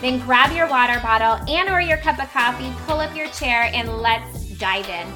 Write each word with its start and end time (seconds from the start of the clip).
then 0.00 0.18
grab 0.20 0.52
your 0.52 0.68
water 0.68 0.98
bottle 1.00 1.46
and 1.48 1.68
or 1.68 1.80
your 1.80 1.98
cup 1.98 2.18
of 2.18 2.30
coffee, 2.32 2.72
pull 2.86 3.00
up 3.00 3.14
your 3.14 3.28
chair 3.28 3.70
and 3.74 3.98
let's 3.98 4.48
dive 4.58 4.88
in. 4.88 5.06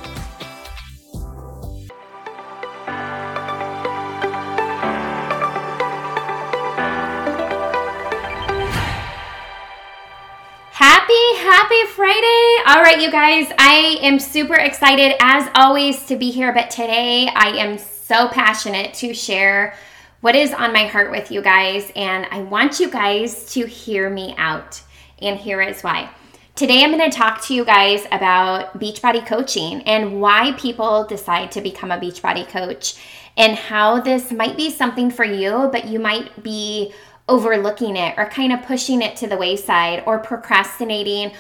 Happy, 10.71 11.37
happy 11.37 11.87
Friday. 11.95 12.57
All 12.67 12.83
right, 12.83 13.01
you 13.01 13.11
guys, 13.11 13.51
I 13.59 13.99
am 14.03 14.19
super 14.19 14.55
excited 14.55 15.15
as 15.21 15.49
always 15.55 16.05
to 16.07 16.17
be 16.17 16.31
here, 16.31 16.53
but 16.53 16.71
today 16.71 17.29
I 17.29 17.57
am 17.57 17.79
so 17.79 18.29
passionate 18.29 18.93
to 18.95 19.15
share 19.15 19.77
what 20.25 20.35
is 20.35 20.55
on 20.55 20.73
my 20.73 20.87
heart 20.87 21.11
with 21.11 21.31
you 21.31 21.43
guys, 21.43 21.93
and 21.95 22.27
I 22.31 22.41
want 22.41 22.81
you 22.81 22.89
guys 22.89 23.53
to 23.53 23.67
hear 23.67 24.09
me 24.09 24.35
out. 24.39 24.81
And 25.21 25.39
here 25.39 25.61
is 25.61 25.83
why. 25.83 26.09
Today, 26.55 26.83
I'm 26.83 26.97
going 26.97 27.11
to 27.11 27.15
talk 27.15 27.45
to 27.45 27.55
you 27.55 27.63
guys 27.63 28.07
about 28.11 28.81
Beachbody 28.81 29.27
coaching 29.27 29.83
and 29.83 30.23
why 30.23 30.53
people 30.53 31.07
decide 31.07 31.53
to 31.53 31.61
become 31.61 31.91
a 31.91 31.99
Beachbody 31.99 32.49
coach, 32.49 32.95
and 33.37 33.55
how 33.55 34.01
this 34.01 34.33
might 34.33 34.57
be 34.57 34.71
something 34.71 35.11
for 35.11 35.27
you, 35.27 35.69
but 35.71 35.89
you 35.89 35.99
might 35.99 36.43
be 36.43 36.95
overlooking 37.29 37.95
it 37.95 38.15
or 38.17 38.25
kind 38.25 38.51
of 38.51 38.63
pushing 38.63 39.03
it 39.03 39.17
to 39.17 39.27
the 39.27 39.37
wayside 39.37 40.05
or 40.07 40.19
procrastinating 40.19 41.33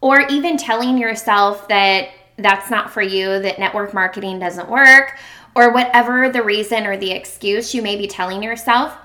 or 0.00 0.22
even 0.22 0.56
telling 0.56 0.98
yourself 0.98 1.68
that 1.68 2.08
that's 2.38 2.70
not 2.70 2.90
for 2.90 3.02
you, 3.02 3.38
that 3.38 3.60
network 3.60 3.94
marketing 3.94 4.40
doesn't 4.40 4.68
work, 4.68 5.16
or 5.54 5.72
whatever 5.72 6.30
the 6.30 6.42
reason 6.42 6.86
or 6.86 6.96
the 6.96 7.10
excuse 7.10 7.74
you 7.74 7.82
may 7.82 7.96
be 7.96 8.06
telling 8.06 8.42
yourself. 8.42 8.96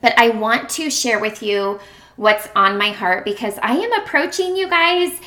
But 0.00 0.18
I 0.18 0.30
want 0.30 0.68
to 0.70 0.90
share 0.90 1.18
with 1.18 1.42
you 1.42 1.80
what's 2.16 2.48
on 2.56 2.78
my 2.78 2.90
heart 2.90 3.24
because 3.24 3.58
I 3.62 3.76
am 3.76 3.92
approaching 3.92 4.56
you 4.56 4.68
guys 4.68 5.18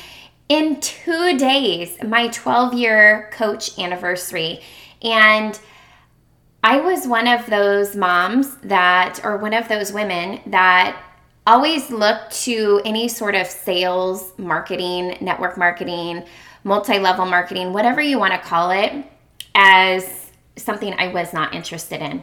in 0.48 0.80
two 0.80 1.38
days, 1.38 1.96
my 2.02 2.28
12 2.28 2.74
year 2.74 3.30
coach 3.32 3.78
anniversary. 3.78 4.60
And 5.02 5.58
I 6.62 6.80
was 6.80 7.06
one 7.06 7.26
of 7.26 7.46
those 7.46 7.96
moms 7.96 8.56
that, 8.56 9.20
or 9.24 9.38
one 9.38 9.54
of 9.54 9.68
those 9.68 9.92
women 9.92 10.40
that 10.46 11.00
always 11.46 11.90
looked 11.90 12.32
to 12.42 12.82
any 12.84 13.08
sort 13.08 13.34
of 13.34 13.46
sales, 13.46 14.32
marketing, 14.36 15.16
network 15.20 15.56
marketing, 15.56 16.24
multi 16.64 16.98
level 16.98 17.24
marketing, 17.24 17.72
whatever 17.72 18.02
you 18.02 18.18
want 18.18 18.34
to 18.34 18.38
call 18.38 18.70
it, 18.72 18.92
as 19.54 20.19
something 20.62 20.94
I 20.98 21.08
was 21.08 21.32
not 21.32 21.54
interested 21.54 22.00
in. 22.00 22.22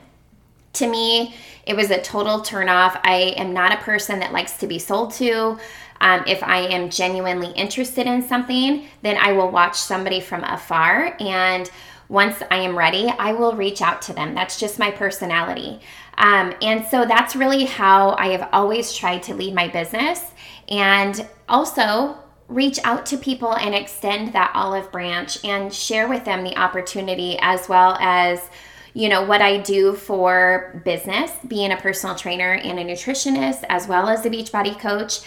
To 0.74 0.88
me, 0.88 1.34
it 1.66 1.76
was 1.76 1.90
a 1.90 2.02
total 2.02 2.40
turnoff. 2.40 3.00
I 3.04 3.34
am 3.38 3.54
not 3.54 3.74
a 3.74 3.78
person 3.78 4.20
that 4.20 4.32
likes 4.32 4.58
to 4.58 4.68
be 4.68 4.80
sold 4.80 5.12
to. 5.14 5.58
Um, 6.00 6.24
if 6.28 6.44
I 6.44 6.60
am 6.60 6.90
genuinely 6.90 7.52
interested 7.52 8.06
in 8.06 8.22
something, 8.22 8.88
then 9.02 9.18
I 9.18 9.32
will 9.32 9.50
watch 9.50 9.76
somebody 9.76 10.20
from 10.20 10.44
afar. 10.44 11.18
And 11.20 11.70
once 12.10 12.42
I 12.52 12.58
am 12.58 12.78
ready, 12.78 13.08
I 13.08 13.34
will 13.34 13.54
reach 13.54 13.82
out 13.82 14.02
to 14.04 14.14
them. 14.14 14.36
That's 14.36 14.60
just 14.60 14.80
my 14.80 14.92
personality. 14.92 15.80
Um, 16.18 16.54
and 16.62 16.86
so 16.86 17.06
that's 17.06 17.36
really 17.36 17.66
how 17.66 18.12
I 18.12 18.28
have 18.28 18.50
always 18.54 18.94
tried 18.94 19.24
to 19.24 19.34
lead 19.34 19.54
my 19.54 19.68
business. 19.68 20.22
And 20.70 21.28
also, 21.50 22.18
reach 22.48 22.80
out 22.84 23.06
to 23.08 23.18
people 23.18 23.56
and 23.56 23.76
extend 23.76 24.34
that 24.34 24.52
olive 24.54 24.92
branch 24.92 25.44
and 25.44 25.74
share 25.74 26.08
with 26.08 26.24
them 26.26 26.44
the 26.44 26.58
opportunity 26.58 27.38
as 27.42 27.68
well 27.68 27.98
as 28.00 28.50
you 28.94 29.10
know 29.10 29.24
what 29.24 29.42
I 29.42 29.58
do 29.58 29.94
for 29.94 30.82
business, 30.84 31.32
being 31.48 31.72
a 31.72 31.78
personal 31.78 32.16
trainer 32.16 32.54
and 32.54 32.80
a 32.80 32.84
nutritionist 32.84 33.64
as 33.70 33.88
well 33.88 34.10
as 34.10 34.26
a 34.26 34.30
beachbody 34.30 34.80
coach. 34.80 35.20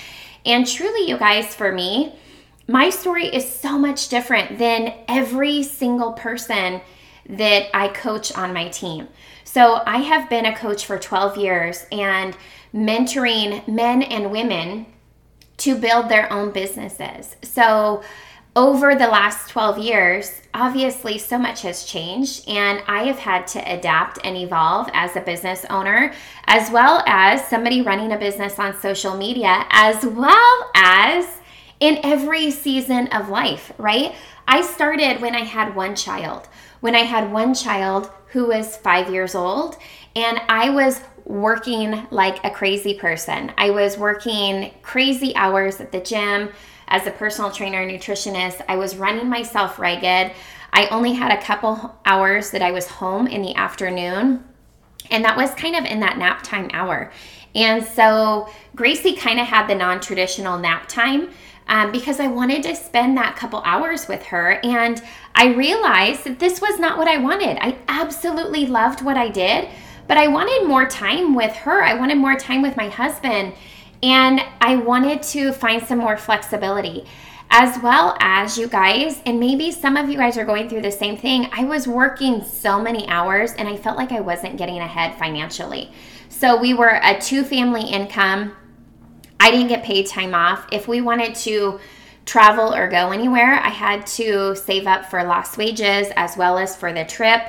And 0.44 0.66
truly 0.66 1.08
you 1.08 1.16
guys 1.18 1.54
for 1.54 1.70
me, 1.70 2.18
my 2.66 2.90
story 2.90 3.26
is 3.26 3.48
so 3.48 3.78
much 3.78 4.08
different 4.08 4.58
than 4.58 4.94
every 5.06 5.62
single 5.62 6.14
person 6.14 6.80
that 7.28 7.66
I 7.74 7.88
coach 7.88 8.32
on 8.36 8.52
my 8.52 8.68
team. 8.68 9.08
So 9.44 9.82
I 9.86 9.98
have 9.98 10.28
been 10.28 10.46
a 10.46 10.56
coach 10.56 10.86
for 10.86 10.98
12 10.98 11.36
years 11.36 11.86
and 11.92 12.36
mentoring 12.74 13.66
men 13.68 14.02
and 14.02 14.30
women 14.32 14.86
to 15.60 15.76
build 15.76 16.08
their 16.08 16.32
own 16.32 16.50
businesses. 16.50 17.36
So, 17.42 18.02
over 18.56 18.96
the 18.96 19.06
last 19.06 19.48
12 19.50 19.78
years, 19.78 20.42
obviously 20.52 21.18
so 21.18 21.38
much 21.38 21.62
has 21.62 21.84
changed, 21.84 22.48
and 22.48 22.82
I 22.88 23.04
have 23.04 23.18
had 23.20 23.46
to 23.48 23.72
adapt 23.72 24.18
and 24.24 24.36
evolve 24.36 24.90
as 24.92 25.14
a 25.14 25.20
business 25.20 25.64
owner, 25.70 26.12
as 26.46 26.68
well 26.70 27.04
as 27.06 27.46
somebody 27.46 27.80
running 27.80 28.10
a 28.10 28.18
business 28.18 28.58
on 28.58 28.78
social 28.80 29.16
media, 29.16 29.66
as 29.70 30.04
well 30.04 30.70
as 30.74 31.26
in 31.78 32.00
every 32.02 32.50
season 32.50 33.06
of 33.08 33.28
life, 33.28 33.72
right? 33.78 34.14
I 34.48 34.62
started 34.62 35.20
when 35.20 35.36
I 35.36 35.44
had 35.44 35.76
one 35.76 35.94
child. 35.94 36.48
When 36.80 36.96
I 36.96 37.04
had 37.04 37.32
one 37.32 37.54
child 37.54 38.10
who 38.32 38.48
was 38.48 38.76
five 38.76 39.10
years 39.10 39.36
old, 39.36 39.76
and 40.16 40.40
I 40.48 40.70
was 40.70 41.00
working 41.30 42.06
like 42.10 42.44
a 42.44 42.50
crazy 42.50 42.94
person. 42.94 43.52
I 43.56 43.70
was 43.70 43.96
working 43.96 44.74
crazy 44.82 45.34
hours 45.36 45.80
at 45.80 45.92
the 45.92 46.00
gym 46.00 46.50
as 46.88 47.06
a 47.06 47.10
personal 47.12 47.52
trainer 47.52 47.80
and 47.80 47.90
nutritionist. 47.90 48.62
I 48.68 48.76
was 48.76 48.96
running 48.96 49.28
myself 49.28 49.78
ragged. 49.78 50.32
I 50.72 50.86
only 50.88 51.12
had 51.12 51.32
a 51.32 51.42
couple 51.42 51.96
hours 52.04 52.50
that 52.50 52.62
I 52.62 52.72
was 52.72 52.86
home 52.88 53.26
in 53.26 53.42
the 53.42 53.54
afternoon, 53.54 54.44
and 55.10 55.24
that 55.24 55.36
was 55.36 55.54
kind 55.54 55.76
of 55.76 55.84
in 55.84 56.00
that 56.00 56.18
nap 56.18 56.42
time 56.42 56.68
hour. 56.72 57.12
And 57.54 57.84
so 57.84 58.48
Gracie 58.74 59.14
kind 59.14 59.40
of 59.40 59.46
had 59.46 59.66
the 59.66 59.74
non 59.74 60.00
traditional 60.00 60.58
nap 60.58 60.88
time. 60.88 61.30
Um, 61.68 61.92
because 61.92 62.18
I 62.18 62.26
wanted 62.26 62.64
to 62.64 62.74
spend 62.74 63.16
that 63.16 63.36
couple 63.36 63.62
hours 63.64 64.08
with 64.08 64.24
her. 64.24 64.58
And 64.64 65.00
I 65.36 65.54
realized 65.54 66.24
that 66.24 66.40
this 66.40 66.60
was 66.60 66.80
not 66.80 66.98
what 66.98 67.06
I 67.06 67.18
wanted. 67.18 67.58
I 67.60 67.76
absolutely 67.86 68.66
loved 68.66 69.02
what 69.02 69.16
I 69.16 69.28
did, 69.28 69.68
but 70.10 70.18
I 70.18 70.26
wanted 70.26 70.66
more 70.66 70.86
time 70.86 71.36
with 71.36 71.54
her. 71.54 71.84
I 71.84 71.94
wanted 71.94 72.18
more 72.18 72.34
time 72.34 72.62
with 72.62 72.76
my 72.76 72.88
husband. 72.88 73.52
And 74.02 74.40
I 74.60 74.74
wanted 74.74 75.22
to 75.22 75.52
find 75.52 75.80
some 75.80 75.98
more 75.98 76.16
flexibility. 76.16 77.04
As 77.48 77.80
well 77.80 78.16
as 78.18 78.58
you 78.58 78.66
guys, 78.66 79.22
and 79.24 79.38
maybe 79.38 79.70
some 79.70 79.96
of 79.96 80.08
you 80.08 80.16
guys 80.16 80.36
are 80.36 80.44
going 80.44 80.68
through 80.68 80.82
the 80.82 80.90
same 80.90 81.16
thing. 81.16 81.48
I 81.52 81.62
was 81.62 81.86
working 81.86 82.42
so 82.42 82.82
many 82.82 83.06
hours 83.06 83.52
and 83.52 83.68
I 83.68 83.76
felt 83.76 83.96
like 83.96 84.10
I 84.10 84.18
wasn't 84.18 84.56
getting 84.56 84.78
ahead 84.78 85.16
financially. 85.16 85.92
So 86.28 86.60
we 86.60 86.74
were 86.74 86.98
a 87.04 87.16
two 87.20 87.44
family 87.44 87.84
income. 87.84 88.56
I 89.38 89.52
didn't 89.52 89.68
get 89.68 89.84
paid 89.84 90.08
time 90.08 90.34
off. 90.34 90.66
If 90.72 90.88
we 90.88 91.02
wanted 91.02 91.36
to 91.36 91.78
travel 92.26 92.74
or 92.74 92.88
go 92.88 93.12
anywhere, 93.12 93.60
I 93.60 93.68
had 93.68 94.08
to 94.08 94.56
save 94.56 94.88
up 94.88 95.06
for 95.08 95.22
lost 95.22 95.56
wages 95.56 96.08
as 96.16 96.36
well 96.36 96.58
as 96.58 96.74
for 96.74 96.92
the 96.92 97.04
trip 97.04 97.42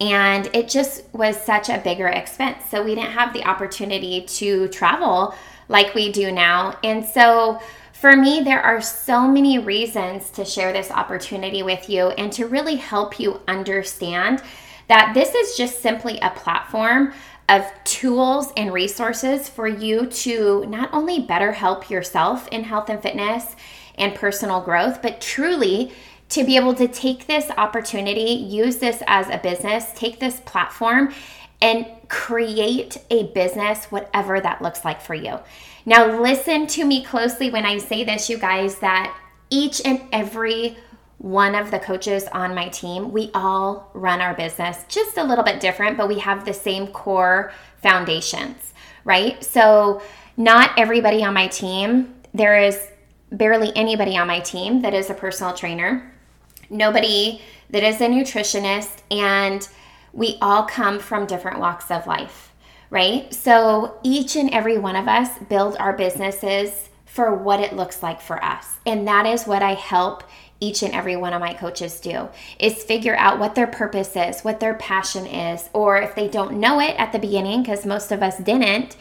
And 0.00 0.48
it 0.52 0.68
just 0.68 1.02
was 1.12 1.36
such 1.36 1.68
a 1.68 1.78
bigger 1.78 2.06
expense. 2.06 2.64
So 2.70 2.82
we 2.82 2.94
didn't 2.94 3.12
have 3.12 3.32
the 3.32 3.44
opportunity 3.44 4.22
to 4.22 4.68
travel 4.68 5.34
like 5.68 5.94
we 5.94 6.12
do 6.12 6.30
now. 6.30 6.78
And 6.84 7.04
so 7.04 7.60
for 7.92 8.16
me, 8.16 8.42
there 8.42 8.62
are 8.62 8.80
so 8.80 9.26
many 9.26 9.58
reasons 9.58 10.30
to 10.30 10.44
share 10.44 10.72
this 10.72 10.90
opportunity 10.90 11.64
with 11.64 11.90
you 11.90 12.10
and 12.10 12.32
to 12.34 12.46
really 12.46 12.76
help 12.76 13.18
you 13.18 13.40
understand 13.48 14.40
that 14.86 15.14
this 15.14 15.34
is 15.34 15.56
just 15.56 15.82
simply 15.82 16.18
a 16.20 16.30
platform 16.30 17.12
of 17.48 17.64
tools 17.84 18.52
and 18.56 18.72
resources 18.72 19.48
for 19.48 19.66
you 19.66 20.06
to 20.06 20.64
not 20.68 20.90
only 20.92 21.20
better 21.20 21.52
help 21.52 21.90
yourself 21.90 22.46
in 22.48 22.62
health 22.62 22.88
and 22.88 23.02
fitness 23.02 23.56
and 23.96 24.14
personal 24.14 24.60
growth, 24.60 25.02
but 25.02 25.20
truly 25.20 25.92
to 26.30 26.44
be 26.44 26.56
able 26.56 26.74
to 26.74 26.88
take 26.88 27.26
this 27.26 27.50
opportunity, 27.56 28.32
use 28.32 28.76
this 28.76 29.02
as 29.06 29.28
a 29.30 29.38
business, 29.38 29.92
take 29.94 30.20
this 30.20 30.40
platform, 30.40 31.12
and 31.60 31.86
create 32.08 32.98
a 33.10 33.24
business, 33.28 33.86
whatever 33.86 34.40
that 34.40 34.62
looks 34.62 34.84
like 34.84 35.00
for 35.00 35.14
you. 35.14 35.38
Now, 35.86 36.20
listen 36.20 36.66
to 36.68 36.84
me 36.84 37.02
closely 37.02 37.50
when 37.50 37.64
I 37.64 37.78
say 37.78 38.04
this, 38.04 38.28
you 38.28 38.38
guys, 38.38 38.78
that 38.78 39.16
each 39.50 39.80
and 39.84 40.02
every 40.12 40.76
one 41.16 41.54
of 41.54 41.70
the 41.70 41.78
coaches 41.78 42.24
on 42.32 42.54
my 42.54 42.68
team, 42.68 43.10
we 43.10 43.30
all 43.34 43.90
run 43.94 44.20
our 44.20 44.34
business 44.34 44.84
just 44.88 45.16
a 45.16 45.24
little 45.24 45.42
bit 45.42 45.60
different, 45.60 45.96
but 45.96 46.08
we 46.08 46.18
have 46.18 46.44
the 46.44 46.54
same 46.54 46.86
core 46.88 47.52
foundations, 47.82 48.72
right? 49.04 49.42
So, 49.42 50.00
not 50.36 50.78
everybody 50.78 51.24
on 51.24 51.34
my 51.34 51.48
team, 51.48 52.14
there 52.32 52.60
is 52.60 52.78
barely 53.32 53.72
anybody 53.74 54.16
on 54.16 54.28
my 54.28 54.38
team 54.40 54.82
that 54.82 54.94
is 54.94 55.10
a 55.10 55.14
personal 55.14 55.52
trainer, 55.52 56.12
nobody 56.70 57.40
that 57.70 57.82
is 57.82 58.00
a 58.00 58.06
nutritionist, 58.06 59.02
and 59.10 59.68
we 60.12 60.38
all 60.40 60.64
come 60.64 60.98
from 60.98 61.26
different 61.26 61.58
walks 61.58 61.90
of 61.90 62.06
life 62.06 62.48
right? 62.90 63.32
So 63.32 63.98
each 64.02 64.36
and 64.36 64.50
every 64.50 64.78
one 64.78 64.96
of 64.96 65.08
us 65.08 65.38
build 65.48 65.76
our 65.78 65.92
businesses 65.92 66.88
for 67.04 67.34
what 67.34 67.60
it 67.60 67.74
looks 67.74 68.02
like 68.02 68.20
for 68.20 68.42
us. 68.42 68.78
And 68.86 69.06
that 69.08 69.26
is 69.26 69.46
what 69.46 69.62
I 69.62 69.74
help 69.74 70.24
each 70.60 70.82
and 70.82 70.92
every 70.92 71.16
one 71.16 71.32
of 71.32 71.40
my 71.40 71.54
coaches 71.54 72.00
do 72.00 72.28
is 72.58 72.82
figure 72.82 73.16
out 73.16 73.38
what 73.38 73.54
their 73.54 73.66
purpose 73.66 74.16
is, 74.16 74.42
what 74.42 74.60
their 74.60 74.74
passion 74.74 75.26
is, 75.26 75.68
or 75.72 75.98
if 75.98 76.14
they 76.14 76.28
don't 76.28 76.58
know 76.58 76.80
it 76.80 76.96
at 76.98 77.12
the 77.12 77.18
beginning 77.18 77.62
because 77.62 77.86
most 77.86 78.10
of 78.10 78.22
us 78.22 78.38
didn't, 78.38 78.96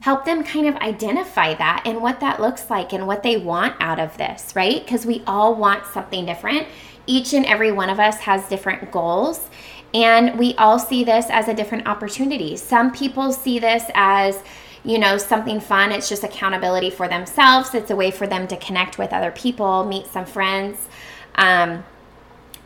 help 0.00 0.24
them 0.24 0.44
kind 0.44 0.66
of 0.66 0.76
identify 0.76 1.54
that 1.54 1.82
and 1.86 2.00
what 2.00 2.20
that 2.20 2.40
looks 2.40 2.68
like 2.68 2.92
and 2.92 3.06
what 3.06 3.22
they 3.22 3.36
want 3.36 3.74
out 3.80 3.98
of 3.98 4.16
this, 4.18 4.54
right? 4.54 4.84
Because 4.84 5.06
we 5.06 5.22
all 5.26 5.54
want 5.54 5.86
something 5.86 6.26
different. 6.26 6.66
Each 7.06 7.34
and 7.34 7.44
every 7.44 7.72
one 7.72 7.90
of 7.90 8.00
us 8.00 8.20
has 8.20 8.48
different 8.48 8.90
goals 8.90 9.48
and 9.94 10.36
we 10.36 10.54
all 10.56 10.80
see 10.80 11.04
this 11.04 11.26
as 11.30 11.46
a 11.46 11.54
different 11.54 11.86
opportunity. 11.86 12.56
Some 12.56 12.90
people 12.90 13.32
see 13.32 13.60
this 13.60 13.84
as, 13.94 14.42
you 14.84 14.98
know, 14.98 15.16
something 15.16 15.60
fun. 15.60 15.92
It's 15.92 16.08
just 16.08 16.24
accountability 16.24 16.90
for 16.90 17.06
themselves. 17.06 17.74
It's 17.74 17.92
a 17.92 17.96
way 17.96 18.10
for 18.10 18.26
them 18.26 18.48
to 18.48 18.56
connect 18.56 18.98
with 18.98 19.12
other 19.12 19.30
people, 19.30 19.84
meet 19.84 20.08
some 20.08 20.26
friends, 20.26 20.88
um, 21.36 21.84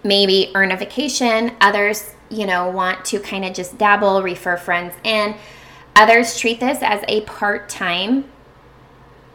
maybe 0.02 0.50
earn 0.54 0.72
a 0.72 0.76
vacation. 0.76 1.54
Others, 1.60 2.14
you 2.30 2.46
know, 2.46 2.70
want 2.70 3.04
to 3.06 3.20
kind 3.20 3.44
of 3.44 3.52
just 3.52 3.76
dabble, 3.76 4.22
refer 4.22 4.56
friends 4.56 4.94
in. 5.04 5.34
Others 5.96 6.38
treat 6.38 6.60
this 6.60 6.78
as 6.80 7.04
a 7.08 7.20
part 7.22 7.68
time 7.68 8.24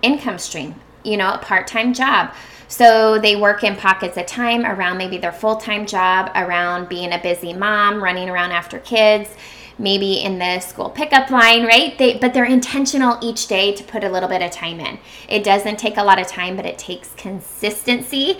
income 0.01 0.39
stream, 0.39 0.73
you 1.03 1.15
know, 1.15 1.31
a 1.31 1.37
part 1.37 1.67
time 1.67 1.93
job. 1.93 2.33
So 2.73 3.19
they 3.19 3.35
work 3.35 3.63
in 3.63 3.75
pockets 3.75 4.17
of 4.17 4.25
time 4.25 4.65
around 4.65 4.97
maybe 4.97 5.19
their 5.19 5.31
full 5.31 5.57
time 5.57 5.85
job, 5.85 6.31
around 6.33 6.89
being 6.89 7.13
a 7.13 7.19
busy 7.19 7.53
mom, 7.53 8.03
running 8.03 8.29
around 8.29 8.51
after 8.51 8.79
kids, 8.79 9.29
maybe 9.77 10.13
in 10.15 10.39
the 10.39 10.59
school 10.59 10.89
pickup 10.89 11.29
line, 11.29 11.67
right? 11.67 11.95
They, 11.99 12.17
but 12.17 12.33
they're 12.33 12.45
intentional 12.45 13.19
each 13.21 13.45
day 13.45 13.75
to 13.75 13.83
put 13.83 14.03
a 14.03 14.09
little 14.09 14.27
bit 14.27 14.41
of 14.41 14.49
time 14.49 14.79
in. 14.79 14.97
It 15.29 15.43
doesn't 15.43 15.77
take 15.77 15.97
a 15.97 16.03
lot 16.03 16.19
of 16.19 16.25
time, 16.25 16.55
but 16.55 16.65
it 16.65 16.79
takes 16.79 17.13
consistency, 17.13 18.39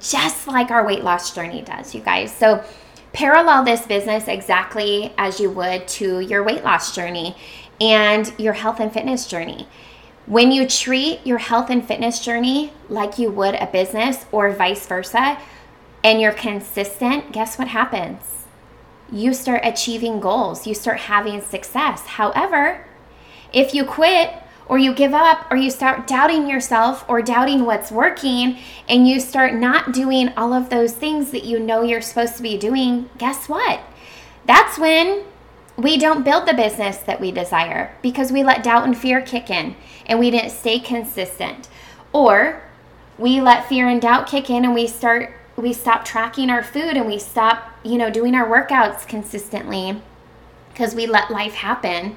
just 0.00 0.48
like 0.48 0.72
our 0.72 0.84
weight 0.84 1.04
loss 1.04 1.32
journey 1.32 1.62
does, 1.62 1.94
you 1.94 2.00
guys. 2.00 2.34
So 2.34 2.64
parallel 3.12 3.62
this 3.62 3.86
business 3.86 4.26
exactly 4.26 5.14
as 5.16 5.38
you 5.38 5.52
would 5.52 5.86
to 5.86 6.18
your 6.18 6.42
weight 6.42 6.64
loss 6.64 6.96
journey 6.96 7.36
and 7.80 8.34
your 8.40 8.54
health 8.54 8.80
and 8.80 8.92
fitness 8.92 9.28
journey. 9.28 9.68
When 10.28 10.52
you 10.52 10.68
treat 10.68 11.26
your 11.26 11.38
health 11.38 11.70
and 11.70 11.82
fitness 11.82 12.20
journey 12.20 12.70
like 12.90 13.18
you 13.18 13.30
would 13.30 13.54
a 13.54 13.66
business 13.66 14.26
or 14.30 14.52
vice 14.52 14.86
versa, 14.86 15.38
and 16.04 16.20
you're 16.20 16.32
consistent, 16.32 17.32
guess 17.32 17.58
what 17.58 17.68
happens? 17.68 18.20
You 19.10 19.32
start 19.32 19.62
achieving 19.64 20.20
goals, 20.20 20.66
you 20.66 20.74
start 20.74 21.00
having 21.00 21.40
success. 21.40 22.02
However, 22.02 22.86
if 23.54 23.72
you 23.72 23.86
quit 23.86 24.34
or 24.66 24.76
you 24.76 24.94
give 24.94 25.14
up 25.14 25.50
or 25.50 25.56
you 25.56 25.70
start 25.70 26.06
doubting 26.06 26.46
yourself 26.46 27.06
or 27.08 27.22
doubting 27.22 27.64
what's 27.64 27.90
working 27.90 28.58
and 28.86 29.08
you 29.08 29.20
start 29.20 29.54
not 29.54 29.92
doing 29.92 30.28
all 30.36 30.52
of 30.52 30.68
those 30.68 30.92
things 30.92 31.30
that 31.30 31.44
you 31.44 31.58
know 31.58 31.80
you're 31.80 32.02
supposed 32.02 32.36
to 32.36 32.42
be 32.42 32.58
doing, 32.58 33.08
guess 33.16 33.48
what? 33.48 33.80
That's 34.44 34.78
when 34.78 35.24
we 35.78 35.96
don't 35.96 36.24
build 36.24 36.46
the 36.46 36.54
business 36.54 36.98
that 36.98 37.20
we 37.20 37.30
desire 37.30 37.96
because 38.02 38.32
we 38.32 38.42
let 38.42 38.64
doubt 38.64 38.84
and 38.84 38.98
fear 38.98 39.22
kick 39.22 39.48
in 39.48 39.76
and 40.06 40.18
we 40.18 40.30
didn't 40.30 40.50
stay 40.50 40.80
consistent. 40.80 41.68
Or 42.12 42.62
we 43.16 43.40
let 43.40 43.68
fear 43.68 43.88
and 43.88 44.02
doubt 44.02 44.26
kick 44.26 44.50
in 44.50 44.64
and 44.64 44.74
we 44.74 44.88
start 44.88 45.32
we 45.56 45.72
stop 45.72 46.04
tracking 46.04 46.50
our 46.50 46.62
food 46.62 46.96
and 46.96 47.06
we 47.06 47.18
stop, 47.18 47.76
you 47.84 47.98
know, 47.98 48.10
doing 48.10 48.34
our 48.34 48.46
workouts 48.46 49.06
consistently 49.06 50.00
because 50.72 50.94
we 50.94 51.06
let 51.06 51.30
life 51.30 51.54
happen 51.54 52.16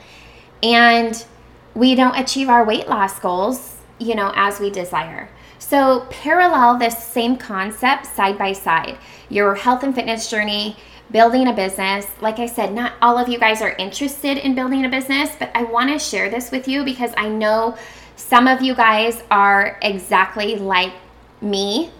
and 0.61 1.25
we 1.73 1.95
don't 1.95 2.17
achieve 2.17 2.49
our 2.49 2.63
weight 2.63 2.87
loss 2.87 3.19
goals, 3.19 3.77
you 3.97 4.13
know, 4.13 4.31
as 4.35 4.59
we 4.59 4.69
desire. 4.69 5.29
So, 5.57 6.05
parallel 6.09 6.77
this 6.77 7.03
same 7.03 7.37
concept 7.37 8.05
side 8.05 8.37
by 8.37 8.53
side. 8.53 8.97
Your 9.29 9.55
health 9.55 9.83
and 9.83 9.95
fitness 9.95 10.29
journey, 10.29 10.75
building 11.11 11.47
a 11.47 11.53
business. 11.53 12.07
Like 12.21 12.39
I 12.39 12.45
said, 12.45 12.73
not 12.73 12.93
all 13.01 13.17
of 13.17 13.27
you 13.27 13.37
guys 13.37 13.61
are 13.61 13.71
interested 13.71 14.37
in 14.37 14.55
building 14.55 14.85
a 14.85 14.89
business, 14.89 15.31
but 15.37 15.51
I 15.53 15.63
want 15.63 15.89
to 15.89 15.99
share 15.99 16.29
this 16.29 16.51
with 16.51 16.67
you 16.67 16.83
because 16.83 17.11
I 17.17 17.29
know 17.29 17.77
some 18.15 18.47
of 18.47 18.61
you 18.61 18.75
guys 18.75 19.21
are 19.29 19.77
exactly 19.81 20.55
like 20.55 20.93
me 21.41 21.91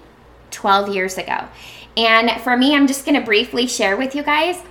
12 0.51 0.89
years 0.89 1.17
ago. 1.17 1.47
And 1.97 2.31
for 2.41 2.55
me, 2.55 2.75
I'm 2.75 2.87
just 2.87 3.05
going 3.05 3.19
to 3.19 3.25
briefly 3.25 3.67
share 3.67 3.97
with 3.97 4.15
you 4.15 4.23
guys 4.23 4.63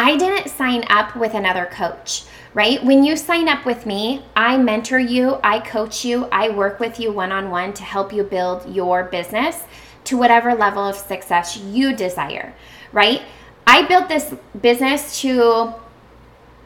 I 0.00 0.16
didn't 0.16 0.48
sign 0.48 0.84
up 0.88 1.16
with 1.16 1.34
another 1.34 1.66
coach, 1.66 2.22
right? 2.54 2.82
When 2.84 3.02
you 3.02 3.16
sign 3.16 3.48
up 3.48 3.66
with 3.66 3.84
me, 3.84 4.22
I 4.36 4.56
mentor 4.56 5.00
you, 5.00 5.40
I 5.42 5.58
coach 5.58 6.04
you, 6.04 6.26
I 6.30 6.50
work 6.50 6.78
with 6.78 7.00
you 7.00 7.10
one 7.10 7.32
on 7.32 7.50
one 7.50 7.72
to 7.72 7.82
help 7.82 8.12
you 8.12 8.22
build 8.22 8.72
your 8.72 9.04
business 9.04 9.64
to 10.04 10.16
whatever 10.16 10.54
level 10.54 10.84
of 10.84 10.94
success 10.94 11.56
you 11.56 11.96
desire, 11.96 12.54
right? 12.92 13.22
I 13.68 13.82
built 13.82 14.08
this 14.08 14.34
business 14.62 15.20
to, 15.20 15.74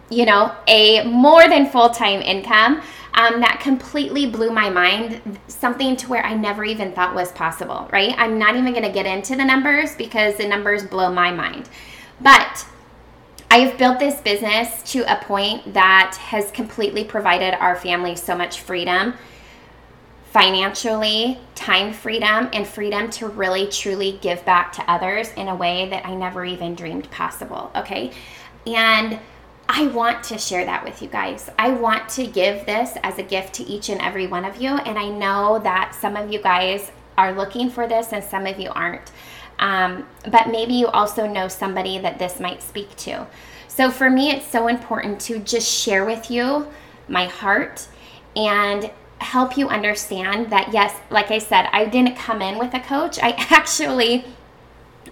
you 0.08 0.24
know, 0.24 0.54
a 0.68 1.02
more 1.02 1.48
than 1.48 1.68
full 1.68 1.90
time 1.90 2.22
income 2.22 2.80
um, 3.14 3.40
that 3.40 3.58
completely 3.60 4.30
blew 4.30 4.52
my 4.52 4.70
mind, 4.70 5.40
something 5.48 5.96
to 5.96 6.08
where 6.08 6.24
I 6.24 6.34
never 6.34 6.62
even 6.62 6.92
thought 6.92 7.12
was 7.12 7.32
possible, 7.32 7.88
right? 7.92 8.14
I'm 8.16 8.38
not 8.38 8.54
even 8.54 8.72
going 8.72 8.84
to 8.84 8.92
get 8.92 9.04
into 9.04 9.34
the 9.34 9.44
numbers 9.44 9.96
because 9.96 10.36
the 10.36 10.46
numbers 10.46 10.84
blow 10.84 11.12
my 11.12 11.32
mind. 11.32 11.68
But 12.20 12.64
I've 13.50 13.76
built 13.78 13.98
this 13.98 14.20
business 14.20 14.80
to 14.92 15.00
a 15.12 15.16
point 15.24 15.74
that 15.74 16.16
has 16.20 16.52
completely 16.52 17.02
provided 17.02 17.54
our 17.54 17.74
family 17.74 18.14
so 18.14 18.36
much 18.36 18.60
freedom 18.60 19.14
financially, 20.32 21.38
time 21.54 21.92
freedom, 21.92 22.48
and 22.54 22.66
freedom 22.66 23.10
to 23.10 23.28
really 23.28 23.66
truly 23.66 24.18
give 24.22 24.42
back 24.46 24.72
to 24.72 24.90
others 24.90 25.30
in 25.34 25.48
a 25.48 25.54
way 25.54 25.90
that 25.90 26.06
I 26.06 26.14
never 26.14 26.42
even 26.42 26.74
dreamed 26.74 27.10
possible. 27.10 27.70
Okay. 27.76 28.12
And 28.66 29.20
I 29.68 29.88
want 29.88 30.24
to 30.24 30.38
share 30.38 30.64
that 30.64 30.84
with 30.84 31.02
you 31.02 31.08
guys. 31.08 31.50
I 31.58 31.72
want 31.72 32.08
to 32.10 32.26
give 32.26 32.64
this 32.64 32.96
as 33.02 33.18
a 33.18 33.22
gift 33.22 33.52
to 33.56 33.64
each 33.64 33.90
and 33.90 34.00
every 34.00 34.26
one 34.26 34.46
of 34.46 34.56
you. 34.56 34.70
And 34.70 34.98
I 34.98 35.10
know 35.10 35.58
that 35.58 35.94
some 35.94 36.16
of 36.16 36.32
you 36.32 36.40
guys 36.40 36.90
are 37.18 37.34
looking 37.34 37.68
for 37.68 37.86
this 37.86 38.14
and 38.14 38.24
some 38.24 38.46
of 38.46 38.58
you 38.58 38.70
aren't. 38.70 39.12
Um, 39.58 40.06
but 40.30 40.48
maybe 40.48 40.72
you 40.72 40.86
also 40.86 41.26
know 41.26 41.46
somebody 41.46 41.98
that 41.98 42.18
this 42.18 42.40
might 42.40 42.62
speak 42.62 42.96
to. 42.96 43.26
So 43.68 43.90
for 43.90 44.08
me, 44.08 44.30
it's 44.30 44.46
so 44.46 44.68
important 44.68 45.20
to 45.22 45.40
just 45.40 45.70
share 45.70 46.06
with 46.06 46.30
you 46.30 46.68
my 47.06 47.26
heart 47.26 47.86
and 48.34 48.90
help 49.22 49.56
you 49.56 49.68
understand 49.68 50.50
that 50.50 50.72
yes, 50.72 50.94
like 51.10 51.30
I 51.30 51.38
said, 51.38 51.68
I 51.72 51.84
didn't 51.86 52.16
come 52.16 52.42
in 52.42 52.58
with 52.58 52.74
a 52.74 52.80
coach. 52.80 53.18
I 53.22 53.30
actually, 53.50 54.24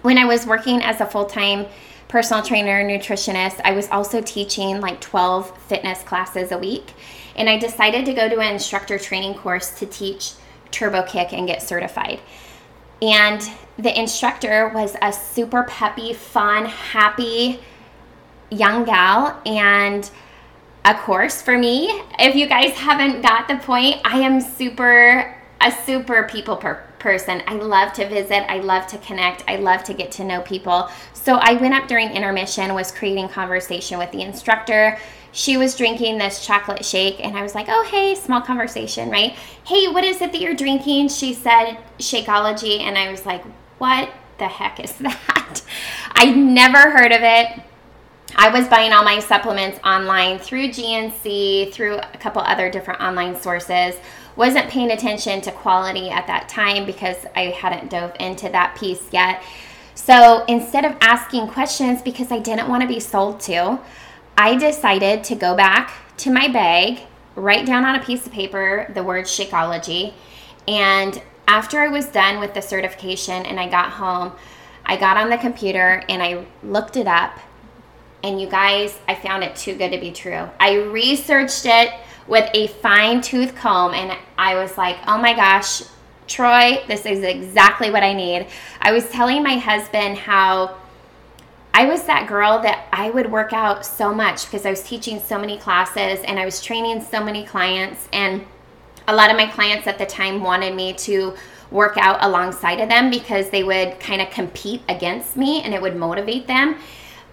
when 0.02 0.19
I 0.19 0.25
was 0.25 0.47
working 0.47 0.83
as 0.83 1.00
a 1.00 1.07
full 1.07 1.26
time 1.26 1.67
personal 2.09 2.43
trainer, 2.43 2.83
nutritionist, 2.85 3.61
I 3.64 3.73
was 3.73 3.88
also 3.88 4.21
teaching 4.21 4.81
like 4.81 5.00
12 5.00 5.57
fitness 5.67 6.02
classes 6.02 6.50
a 6.50 6.59
week. 6.59 6.93
And 7.37 7.49
I 7.49 7.59
decided 7.59 8.05
to 8.07 8.12
go 8.12 8.29
to 8.29 8.40
an 8.40 8.52
instructor 8.52 8.99
training 8.99 9.35
course 9.35 9.71
to 9.79 9.87
teach 9.87 10.33
Turbo 10.71 11.05
Kick 11.05 11.33
and 11.33 11.47
get 11.47 11.62
certified. 11.62 12.21
And 13.00 13.49
the 13.79 13.99
instructor 13.99 14.71
was 14.75 14.97
a 15.00 15.12
super 15.12 15.62
peppy, 15.62 16.12
fun, 16.12 16.67
happy, 16.67 17.61
young 18.50 18.85
gal 18.85 19.40
and 19.47 20.11
of 20.84 20.96
course 20.96 21.42
for 21.42 21.58
me. 21.58 22.02
If 22.18 22.34
you 22.34 22.46
guys 22.46 22.72
haven't 22.72 23.22
got 23.22 23.49
the 23.49 23.56
point 23.56 24.00
i 24.04 24.18
am 24.18 24.40
super 24.40 25.37
a 25.60 25.70
super 25.70 26.25
people 26.25 26.56
per- 26.56 26.87
person. 26.99 27.42
I 27.46 27.54
love 27.54 27.92
to 27.94 28.08
visit. 28.08 28.50
I 28.50 28.58
love 28.60 28.87
to 28.88 28.99
connect. 28.99 29.44
I 29.46 29.56
love 29.56 29.84
to 29.84 29.94
get 29.94 30.10
to 30.12 30.25
know 30.25 30.40
people. 30.40 30.88
So 31.12 31.37
i 31.37 31.54
went 31.54 31.75
up 31.75 31.87
during 31.87 32.10
intermission 32.10 32.72
was 32.75 32.90
creating 32.90 33.28
conversation 33.28 33.99
with 33.99 34.10
the 34.12 34.22
instructor. 34.22 34.99
She 35.32 35.56
was 35.56 35.76
drinking 35.76 36.18
this 36.18 36.44
chocolate 36.44 36.84
shake 36.84 37.25
and 37.25 37.37
i 37.37 37.42
was 37.42 37.54
like 37.54 37.66
oh 37.68 37.87
hey 37.90 38.14
small 38.14 38.40
conversation 38.40 39.10
right? 39.10 39.32
Hey 39.64 39.87
what 39.88 40.04
is 40.04 40.20
it 40.22 40.32
that 40.32 40.40
you're 40.40 40.54
drinking? 40.54 41.08
She 41.08 41.34
said 41.34 41.76
shakeology 41.99 42.80
and 42.80 42.96
i 42.96 43.10
was 43.10 43.26
like 43.26 43.44
what 43.78 44.10
the 44.38 44.49
heck 44.49 44.80
is 44.80 44.92
that? 44.99 45.62
I 46.12 46.30
never 46.30 46.90
heard 46.90 47.12
of 47.12 47.20
it 47.22 47.62
I 48.37 48.49
was 48.49 48.68
buying 48.68 48.92
all 48.92 49.04
my 49.04 49.18
supplements 49.18 49.78
online 49.84 50.38
through 50.38 50.68
GNC, 50.68 51.72
through 51.72 51.96
a 51.96 52.18
couple 52.18 52.42
other 52.42 52.70
different 52.70 53.00
online 53.00 53.40
sources. 53.40 53.96
Wasn't 54.37 54.68
paying 54.68 54.92
attention 54.92 55.40
to 55.42 55.52
quality 55.52 56.10
at 56.10 56.26
that 56.26 56.49
time 56.49 56.87
because 56.87 57.16
I 57.34 57.46
hadn't 57.46 57.90
dove 57.90 58.14
into 58.20 58.49
that 58.49 58.76
piece 58.76 59.12
yet. 59.12 59.42
So 59.94 60.44
instead 60.46 60.84
of 60.84 60.96
asking 61.00 61.49
questions 61.49 62.00
because 62.02 62.32
I 62.32 62.38
didn't 62.38 62.68
want 62.68 62.82
to 62.82 62.88
be 62.88 63.00
sold 63.00 63.40
to, 63.40 63.80
I 64.38 64.56
decided 64.56 65.25
to 65.25 65.34
go 65.34 65.54
back 65.54 65.92
to 66.18 66.30
my 66.30 66.49
bag, 66.49 67.00
write 67.34 67.66
down 67.66 67.84
on 67.84 67.96
a 67.96 68.04
piece 68.04 68.26
of 68.26 68.32
paper 68.32 68.90
the 68.94 69.02
word 69.02 69.25
Shakeology. 69.25 70.14
And 70.66 71.20
after 71.46 71.80
I 71.80 71.88
was 71.88 72.06
done 72.06 72.40
with 72.40 72.54
the 72.54 72.62
certification 72.62 73.44
and 73.44 73.58
I 73.58 73.68
got 73.68 73.90
home, 73.90 74.32
I 74.87 74.96
got 74.96 75.16
on 75.16 75.30
the 75.30 75.37
computer 75.37 76.02
and 76.08 76.22
I 76.22 76.46
looked 76.62 76.96
it 76.96 77.06
up 77.06 77.38
and 78.22 78.40
you 78.40 78.48
guys, 78.48 78.98
I 79.08 79.14
found 79.14 79.44
it 79.44 79.56
too 79.56 79.74
good 79.74 79.92
to 79.92 79.98
be 79.98 80.10
true. 80.10 80.48
I 80.58 80.74
researched 80.76 81.66
it 81.66 81.92
with 82.26 82.48
a 82.54 82.68
fine 82.68 83.20
tooth 83.20 83.54
comb 83.54 83.94
and 83.94 84.16
I 84.38 84.54
was 84.54 84.76
like, 84.76 84.96
oh 85.06 85.18
my 85.18 85.34
gosh, 85.34 85.82
Troy, 86.26 86.82
this 86.86 87.06
is 87.06 87.22
exactly 87.24 87.90
what 87.90 88.02
I 88.02 88.12
need. 88.12 88.46
I 88.80 88.92
was 88.92 89.08
telling 89.10 89.42
my 89.42 89.56
husband 89.56 90.16
how 90.16 90.76
I 91.74 91.86
was 91.86 92.04
that 92.04 92.28
girl 92.28 92.60
that 92.62 92.86
I 92.92 93.10
would 93.10 93.30
work 93.30 93.52
out 93.52 93.84
so 93.86 94.14
much 94.14 94.44
because 94.46 94.66
I 94.66 94.70
was 94.70 94.82
teaching 94.82 95.18
so 95.18 95.38
many 95.38 95.56
classes 95.58 96.20
and 96.24 96.38
I 96.38 96.44
was 96.44 96.62
training 96.62 97.02
so 97.02 97.24
many 97.24 97.44
clients. 97.44 98.08
And 98.12 98.44
a 99.08 99.14
lot 99.14 99.30
of 99.30 99.36
my 99.36 99.46
clients 99.46 99.86
at 99.86 99.98
the 99.98 100.06
time 100.06 100.42
wanted 100.42 100.74
me 100.74 100.92
to 100.94 101.34
work 101.70 101.96
out 101.96 102.22
alongside 102.22 102.80
of 102.80 102.88
them 102.88 103.10
because 103.10 103.50
they 103.50 103.64
would 103.64 103.98
kind 103.98 104.20
of 104.20 104.30
compete 104.30 104.82
against 104.88 105.36
me 105.36 105.62
and 105.62 105.72
it 105.72 105.80
would 105.80 105.96
motivate 105.96 106.46
them 106.46 106.76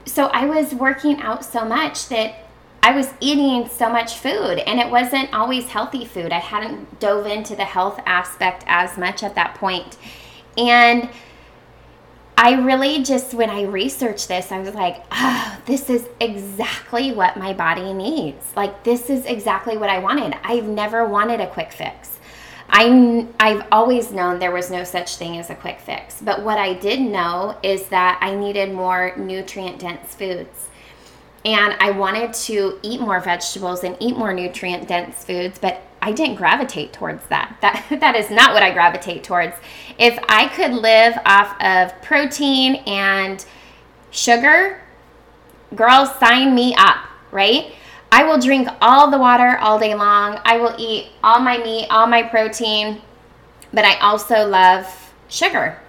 so 0.07 0.27
I 0.27 0.45
was 0.45 0.73
working 0.73 1.21
out 1.21 1.45
so 1.45 1.65
much 1.65 2.09
that 2.09 2.35
I 2.81 2.95
was 2.95 3.13
eating 3.19 3.67
so 3.69 3.89
much 3.89 4.15
food 4.15 4.59
and 4.59 4.79
it 4.79 4.89
wasn't 4.89 5.33
always 5.33 5.67
healthy 5.67 6.05
food. 6.05 6.31
I 6.31 6.39
hadn't 6.39 6.99
dove 6.99 7.25
into 7.25 7.55
the 7.55 7.65
health 7.65 7.99
aspect 8.05 8.63
as 8.67 8.97
much 8.97 9.23
at 9.23 9.35
that 9.35 9.55
point. 9.55 9.97
And 10.57 11.09
I 12.37 12.53
really 12.53 13.03
just, 13.03 13.33
when 13.33 13.49
I 13.49 13.63
researched 13.63 14.27
this, 14.27 14.51
I 14.51 14.59
was 14.59 14.73
like, 14.73 15.03
oh, 15.11 15.59
this 15.65 15.89
is 15.89 16.07
exactly 16.21 17.11
what 17.11 17.35
my 17.35 17.51
body 17.51 17.93
needs. 17.93 18.45
Like, 18.55 18.83
this 18.83 19.09
is 19.09 19.25
exactly 19.25 19.75
what 19.75 19.89
I 19.89 19.99
wanted. 19.99 20.37
I've 20.43 20.67
never 20.67 21.03
wanted 21.03 21.41
a 21.41 21.47
quick 21.47 21.71
fix. 21.73 22.16
I, 22.69 23.27
I've 23.39 23.65
always 23.71 24.11
known 24.11 24.39
there 24.39 24.51
was 24.51 24.69
no 24.69 24.83
such 24.83 25.15
thing 25.15 25.37
as 25.37 25.49
a 25.49 25.55
quick 25.55 25.79
fix. 25.79 26.21
But 26.21 26.43
what 26.43 26.57
I 26.57 26.73
did 26.73 26.99
know 26.99 27.57
is 27.63 27.87
that 27.87 28.19
I 28.21 28.35
needed 28.35 28.73
more 28.73 29.15
nutrient 29.17 29.79
dense 29.79 30.13
foods. 30.15 30.67
And 31.45 31.75
I 31.79 31.91
wanted 31.91 32.33
to 32.33 32.79
eat 32.81 32.99
more 32.99 33.19
vegetables 33.21 33.83
and 33.83 33.95
eat 33.99 34.17
more 34.17 34.33
nutrient 34.33 34.87
dense 34.87 35.23
foods, 35.23 35.59
but 35.59 35.81
I 36.01 36.11
didn't 36.11 36.35
gravitate 36.35 36.93
towards 36.93 37.25
that. 37.27 37.57
That 37.61 37.85
that 37.99 38.15
is 38.15 38.29
not 38.29 38.53
what 38.53 38.63
I 38.63 38.71
gravitate 38.71 39.23
towards. 39.23 39.55
If 39.97 40.19
I 40.27 40.47
could 40.49 40.73
live 40.73 41.17
off 41.25 41.55
of 41.61 41.99
protein 42.01 42.75
and 42.85 43.43
sugar, 44.11 44.81
girls 45.75 46.13
sign 46.15 46.53
me 46.53 46.75
up, 46.77 46.97
right? 47.31 47.73
I 48.11 48.23
will 48.23 48.39
drink 48.39 48.67
all 48.81 49.11
the 49.11 49.17
water 49.17 49.57
all 49.57 49.79
day 49.79 49.93
long. 49.93 50.39
I 50.45 50.57
will 50.57 50.75
eat 50.77 51.07
all 51.23 51.39
my 51.39 51.57
meat, 51.57 51.87
all 51.89 52.07
my 52.07 52.23
protein, 52.23 53.01
but 53.73 53.85
I 53.85 53.97
also 53.99 54.47
love 54.47 55.13
sugar. 55.27 55.79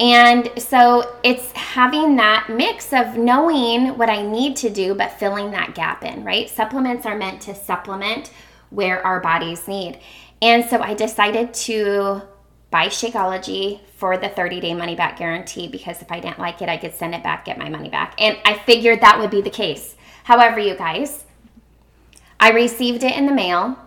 And 0.00 0.50
so 0.58 1.16
it's 1.22 1.52
having 1.52 2.16
that 2.16 2.48
mix 2.48 2.92
of 2.92 3.16
knowing 3.16 3.96
what 3.96 4.10
I 4.10 4.22
need 4.22 4.56
to 4.56 4.70
do, 4.70 4.94
but 4.94 5.12
filling 5.12 5.52
that 5.52 5.74
gap 5.74 6.04
in, 6.04 6.24
right? 6.24 6.50
Supplements 6.50 7.06
are 7.06 7.16
meant 7.16 7.40
to 7.42 7.54
supplement 7.54 8.32
where 8.70 9.04
our 9.06 9.20
bodies 9.20 9.68
need. 9.68 10.00
And 10.40 10.68
so 10.68 10.80
I 10.80 10.94
decided 10.94 11.54
to 11.54 12.22
buy 12.72 12.86
Shakeology 12.86 13.80
for 13.96 14.16
the 14.16 14.28
30 14.28 14.60
day 14.60 14.74
money 14.74 14.96
back 14.96 15.18
guarantee 15.18 15.68
because 15.68 16.02
if 16.02 16.10
I 16.10 16.18
didn't 16.18 16.40
like 16.40 16.60
it, 16.62 16.68
I 16.68 16.78
could 16.78 16.94
send 16.94 17.14
it 17.14 17.22
back, 17.22 17.44
get 17.44 17.58
my 17.58 17.68
money 17.68 17.90
back. 17.90 18.14
And 18.18 18.38
I 18.44 18.58
figured 18.58 19.02
that 19.02 19.20
would 19.20 19.30
be 19.30 19.42
the 19.42 19.50
case. 19.50 19.94
However, 20.24 20.58
you 20.58 20.74
guys, 20.74 21.24
I 22.42 22.50
received 22.50 23.04
it 23.04 23.16
in 23.16 23.26
the 23.26 23.32
mail 23.32 23.78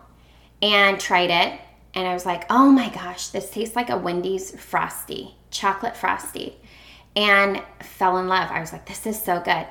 and 0.62 0.97
tried 0.97 1.29
it. 1.29 1.59
And 1.93 2.07
I 2.07 2.13
was 2.13 2.25
like, 2.25 2.45
oh 2.50 2.71
my 2.71 2.88
gosh, 2.88 3.27
this 3.27 3.50
tastes 3.50 3.75
like 3.75 3.89
a 3.89 3.97
Wendy's 3.97 4.57
Frosty, 4.57 5.35
chocolate 5.51 5.97
Frosty. 5.97 6.55
And 7.17 7.62
fell 7.81 8.17
in 8.17 8.29
love. 8.29 8.50
I 8.50 8.62
was 8.62 8.71
like, 8.71 8.85
this 8.85 9.05
is 9.05 9.21
so 9.21 9.41
good. 9.41 9.67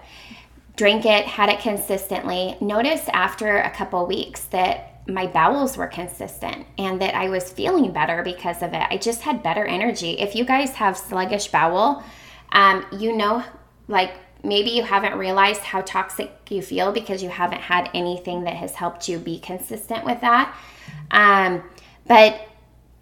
Drank 0.77 1.07
it, 1.07 1.25
had 1.25 1.49
it 1.49 1.61
consistently. 1.61 2.59
Noticed 2.61 3.09
after 3.15 3.57
a 3.57 3.71
couple 3.71 4.05
weeks 4.05 4.43
that 4.49 5.01
my 5.09 5.29
bowels 5.29 5.79
were 5.79 5.87
consistent 5.87 6.67
and 6.77 7.01
that 7.01 7.15
I 7.15 7.31
was 7.31 7.51
feeling 7.51 7.91
better 7.91 8.23
because 8.23 8.63
of 8.63 8.75
it. 8.75 8.87
I 8.91 8.99
just 8.99 9.23
had 9.23 9.43
better 9.43 9.65
energy. 9.65 10.19
If 10.19 10.35
you 10.35 10.45
guys 10.45 10.73
have 10.73 10.99
sluggish 10.99 11.49
bowel, 11.49 12.03
um, 12.53 12.85
you 12.93 13.17
know, 13.17 13.45
like 13.89 14.13
maybe 14.45 14.71
you 14.71 14.83
haven't 14.83 15.17
realized 15.17 15.63
how 15.63 15.81
toxic 15.83 16.31
you 16.51 16.63
feel 16.63 16.93
because 16.93 17.23
you 17.23 17.29
haven't 17.29 17.61
had 17.61 17.91
anything 17.95 18.45
that 18.45 18.55
has 18.55 18.75
helped 18.75 19.09
you 19.09 19.19
be 19.19 19.39
consistent 19.39 20.05
with 20.05 20.21
that. 20.21 20.55
Um, 21.11 21.63
but 22.07 22.49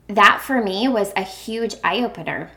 that 0.08 0.40
for 0.42 0.62
me 0.62 0.88
was 0.88 1.12
a 1.16 1.22
huge 1.22 1.74
eye 1.82 2.04
opener. 2.04 2.50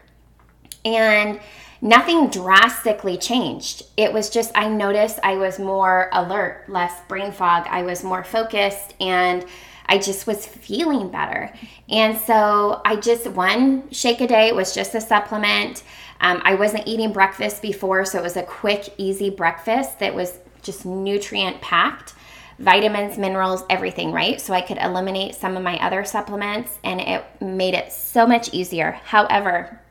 And 0.83 1.39
nothing 1.81 2.29
drastically 2.29 3.17
changed. 3.17 3.83
It 3.97 4.13
was 4.13 4.29
just, 4.29 4.51
I 4.55 4.69
noticed 4.69 5.19
I 5.23 5.37
was 5.37 5.59
more 5.59 6.09
alert, 6.13 6.65
less 6.67 6.93
brain 7.07 7.31
fog. 7.31 7.65
I 7.69 7.83
was 7.83 8.03
more 8.03 8.23
focused 8.23 8.93
and 8.99 9.45
I 9.87 9.97
just 9.97 10.27
was 10.27 10.45
feeling 10.45 11.09
better. 11.09 11.53
And 11.89 12.17
so 12.17 12.81
I 12.85 12.95
just, 12.95 13.27
one 13.27 13.89
shake 13.91 14.21
a 14.21 14.27
day 14.27 14.51
was 14.51 14.73
just 14.73 14.95
a 14.95 15.01
supplement. 15.01 15.83
Um, 16.21 16.41
I 16.43 16.55
wasn't 16.55 16.87
eating 16.87 17.11
breakfast 17.11 17.61
before, 17.61 18.05
so 18.05 18.19
it 18.19 18.23
was 18.23 18.37
a 18.37 18.43
quick, 18.43 18.93
easy 18.97 19.29
breakfast 19.29 19.99
that 19.99 20.15
was 20.15 20.39
just 20.61 20.85
nutrient 20.85 21.61
packed 21.61 22.13
vitamins, 22.59 23.17
minerals, 23.17 23.63
everything, 23.69 24.11
right? 24.11 24.39
So 24.39 24.53
I 24.53 24.61
could 24.61 24.77
eliminate 24.77 25.35
some 25.35 25.57
of 25.57 25.63
my 25.63 25.77
other 25.79 26.05
supplements 26.05 26.77
and 26.83 27.01
it 27.01 27.25
made 27.41 27.73
it 27.73 27.91
so 27.91 28.25
much 28.25 28.53
easier. 28.53 28.93
However, 29.03 29.81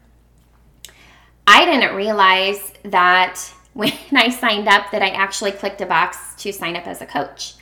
I 1.46 1.64
didn't 1.66 1.94
realize 1.94 2.72
that 2.84 3.40
when 3.74 3.92
I 4.14 4.30
signed 4.30 4.68
up 4.68 4.90
that 4.92 5.02
I 5.02 5.08
actually 5.08 5.52
clicked 5.52 5.80
a 5.80 5.86
box 5.86 6.34
to 6.42 6.52
sign 6.52 6.76
up 6.76 6.86
as 6.86 7.02
a 7.02 7.06
coach. 7.06 7.54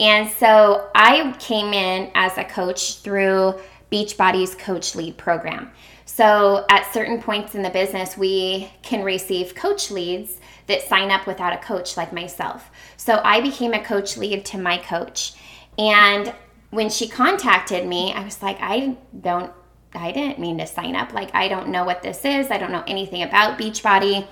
And 0.00 0.28
so 0.30 0.90
I 0.94 1.34
came 1.38 1.72
in 1.72 2.10
as 2.14 2.36
a 2.38 2.44
coach 2.44 2.98
through 2.98 3.54
Beachbody's 3.90 4.54
Coach 4.54 4.94
Lead 4.94 5.16
program. 5.16 5.70
So, 6.06 6.66
at 6.68 6.92
certain 6.92 7.22
points 7.22 7.54
in 7.54 7.62
the 7.62 7.70
business, 7.70 8.18
we 8.18 8.70
can 8.82 9.02
receive 9.02 9.54
coach 9.54 9.90
leads 9.90 10.40
that 10.66 10.82
sign 10.82 11.10
up 11.10 11.26
without 11.26 11.54
a 11.54 11.56
coach, 11.56 11.96
like 11.96 12.12
myself. 12.12 12.70
So, 12.98 13.22
I 13.24 13.40
became 13.40 13.72
a 13.72 13.82
coach 13.82 14.18
lead 14.18 14.44
to 14.46 14.58
my 14.58 14.76
coach. 14.76 15.32
And 15.78 16.34
when 16.68 16.90
she 16.90 17.08
contacted 17.08 17.86
me, 17.86 18.12
I 18.12 18.24
was 18.24 18.42
like, 18.42 18.58
I 18.60 18.96
don't, 19.18 19.52
I 19.94 20.12
didn't 20.12 20.38
mean 20.38 20.58
to 20.58 20.66
sign 20.66 20.96
up. 20.96 21.14
Like, 21.14 21.34
I 21.34 21.48
don't 21.48 21.68
know 21.68 21.84
what 21.84 22.02
this 22.02 22.24
is. 22.26 22.50
I 22.50 22.58
don't 22.58 22.72
know 22.72 22.84
anything 22.86 23.22
about 23.22 23.58
Beachbody. 23.58 24.26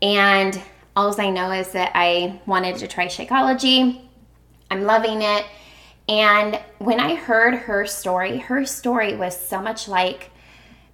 And 0.00 0.60
all 0.96 1.18
I 1.20 1.28
know 1.28 1.50
is 1.50 1.72
that 1.72 1.92
I 1.94 2.40
wanted 2.46 2.76
to 2.76 2.88
try 2.88 3.06
Shakeology. 3.06 4.00
I'm 4.72 4.84
loving 4.84 5.20
it. 5.20 5.44
And 6.08 6.58
when 6.78 6.98
I 6.98 7.14
heard 7.14 7.54
her 7.54 7.84
story, 7.84 8.38
her 8.38 8.64
story 8.64 9.14
was 9.14 9.38
so 9.38 9.60
much 9.60 9.86
like 9.86 10.30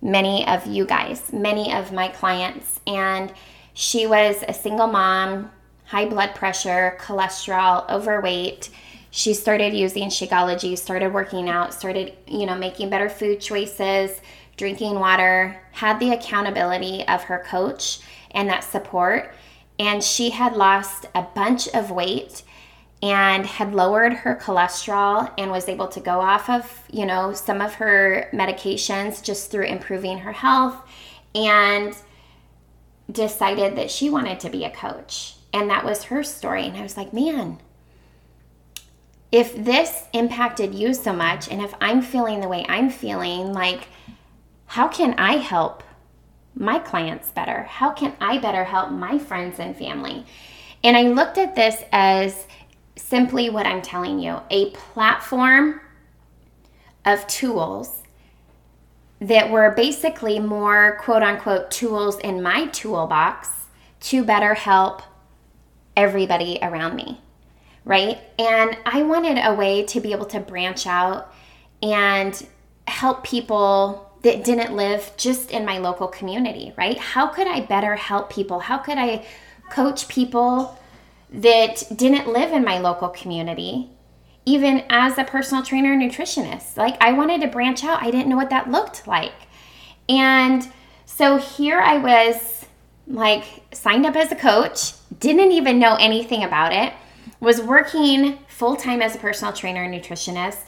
many 0.03 0.45
of 0.49 0.67
you 0.67 0.85
guys, 0.85 1.33
many 1.33 1.73
of 1.73 1.93
my 1.93 2.09
clients. 2.09 2.81
And 2.89 3.33
she 3.75 4.09
was 4.09 4.43
a 4.49 4.53
single 4.53 4.89
mom, 4.89 5.53
high 5.85 6.07
blood 6.07 6.35
pressure, 6.35 6.99
cholesterol, 7.01 7.89
overweight. 7.89 8.71
She 9.13 9.33
started 9.33 9.73
using 9.75 10.09
Shakeology, 10.09 10.77
started 10.77 11.15
working 11.15 11.49
out, 11.49 11.73
started, 11.73 12.15
you 12.27 12.47
know, 12.47 12.57
making 12.57 12.91
better 12.91 13.09
food 13.09 13.41
choices, 13.41 14.21
drinking 14.57 14.99
water, 14.99 15.57
had 15.71 16.01
the 16.01 16.11
accountability 16.11 17.07
of 17.07 17.23
her 17.23 17.45
coach 17.47 18.01
and 18.33 18.49
that 18.49 18.65
support. 18.65 19.33
and 19.79 20.03
she 20.03 20.31
had 20.31 20.57
lost 20.57 21.07
a 21.15 21.23
bunch 21.23 21.69
of 21.69 21.91
weight 21.91 22.43
and 23.03 23.47
had 23.47 23.75
lowered 23.75 24.13
her 24.13 24.35
cholesterol 24.35 25.33
and 25.39 25.51
was 25.51 25.69
able 25.69 25.87
to 25.89 26.01
go 26.01 26.21
off 26.21 26.51
of, 26.51 26.83
you 26.91 27.07
know, 27.07 27.33
some 27.33 27.61
of 27.61 27.75
her 27.75 28.29
medications 28.33 29.23
just 29.23 29.51
through 29.51 29.67
improving 29.67 30.19
her 30.19 30.33
health 30.33 30.77
and 31.35 31.97
decided 33.11 33.77
that 33.77 33.91
she 33.91 34.11
wanted 34.11 34.41
to 34.41 34.51
be 34.51 34.65
a 34.65 34.71
coach. 34.71 35.37
And 35.53 35.71
that 35.71 35.85
was 35.85 36.05
her 36.05 36.23
story. 36.23 36.67
And 36.67 36.77
I 36.77 36.83
was 36.83 36.97
like, 36.97 37.13
man, 37.13 37.59
if 39.31 39.55
this 39.55 40.05
impacted 40.13 40.75
you 40.75 40.93
so 40.93 41.13
much 41.13 41.49
and 41.49 41.63
if 41.63 41.75
I'm 41.81 42.03
feeling 42.03 42.41
the 42.41 42.49
way 42.49 42.67
I'm 42.69 42.91
feeling, 42.91 43.53
like, 43.53 43.89
how 44.67 44.89
can 44.89 45.15
I 45.15 45.37
help 45.37 45.83
my 46.55 46.79
clients 46.79 47.31
better? 47.31 47.63
How 47.63 47.91
can 47.91 48.15
I 48.21 48.39
better 48.39 48.65
help 48.65 48.91
my 48.91 49.19
friends 49.19 49.61
and 49.61 49.77
family? 49.77 50.27
And 50.83 50.97
I 50.97 51.03
looked 51.03 51.39
at 51.39 51.55
this 51.55 51.83
as 51.93 52.47
simply 52.99 53.51
what 53.51 53.67
I'm 53.67 53.83
telling 53.83 54.19
you 54.19 54.41
a 54.51 54.71
platform 54.71 55.81
of 57.05 57.27
tools 57.27 58.03
that 59.21 59.51
were 59.51 59.71
basically 59.71 60.39
more 60.39 60.99
quote 61.01 61.23
unquote 61.23 61.71
tools 61.71 62.19
in 62.21 62.43
my 62.43 62.67
toolbox 62.67 63.49
to 64.01 64.25
better 64.25 64.55
help 64.55 65.03
everybody 65.97 66.59
around 66.63 66.95
me, 66.95 67.21
right? 67.85 68.19
And 68.39 68.77
I 68.87 69.03
wanted 69.03 69.39
a 69.43 69.55
way 69.55 69.85
to 69.87 70.01
be 70.01 70.13
able 70.13 70.27
to 70.27 70.41
branch 70.41 70.87
out 70.87 71.33
and 71.83 72.47
help 72.87 73.25
people 73.25 74.13
that 74.23 74.45
didn't 74.45 74.75
live 74.75 75.13
just 75.17 75.51
in 75.51 75.65
my 75.65 75.79
local 75.79 76.09
community, 76.09 76.73
right? 76.77 76.99
How 76.99 77.27
could 77.27 77.47
I 77.47 77.61
better 77.61 77.97
help 77.97 78.31
people? 78.31 78.61
How 78.61 78.79
could 78.79 78.99
I 78.99 79.25
coach 79.71 80.09
people 80.09 80.78
that 81.31 81.85
didn't 81.95 82.33
live 82.33 82.53
in 82.53 82.65
my 82.65 82.79
local 82.79 83.09
community, 83.09 83.91
even 84.47 84.85
as 84.89 85.19
a 85.19 85.25
personal 85.25 85.63
trainer 85.63 85.95
nutritionist? 85.97 86.77
Like, 86.77 86.97
I 87.01 87.13
wanted 87.13 87.41
to 87.43 87.49
branch 87.49 87.85
out. 87.85 88.03
I 88.03 88.11
didn't 88.11 88.29
know 88.29 88.37
what 88.37 88.51
that 88.51 88.71
looked 88.71 89.07
like. 89.07 89.35
And 90.09 90.71
so 91.05 91.37
here 91.37 91.81
I 91.81 91.99
was, 91.99 92.65
like, 93.07 93.45
signed 93.73 94.07
up 94.07 94.17
as 94.17 94.33
a 94.33 94.37
coach, 94.37 94.93
didn't 95.19 95.53
even 95.53 95.79
know 95.79 95.97
anything 95.97 96.45
about 96.45 96.73
it, 96.73 96.93
was 97.41 97.61
working 97.61 98.39
full 98.49 98.77
time 98.77 99.03
as 99.03 99.15
a 99.15 99.19
personal 99.19 99.53
trainer 99.53 99.83
and 99.83 99.95
nutritionist, 99.95 100.61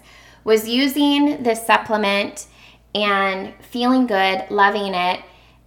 was 0.45 0.69
using 0.69 1.43
this 1.43 1.67
supplement 1.67 2.47
and 2.95 3.53
feeling 3.61 4.07
good, 4.07 4.45
loving 4.51 4.95
it, 4.95 5.21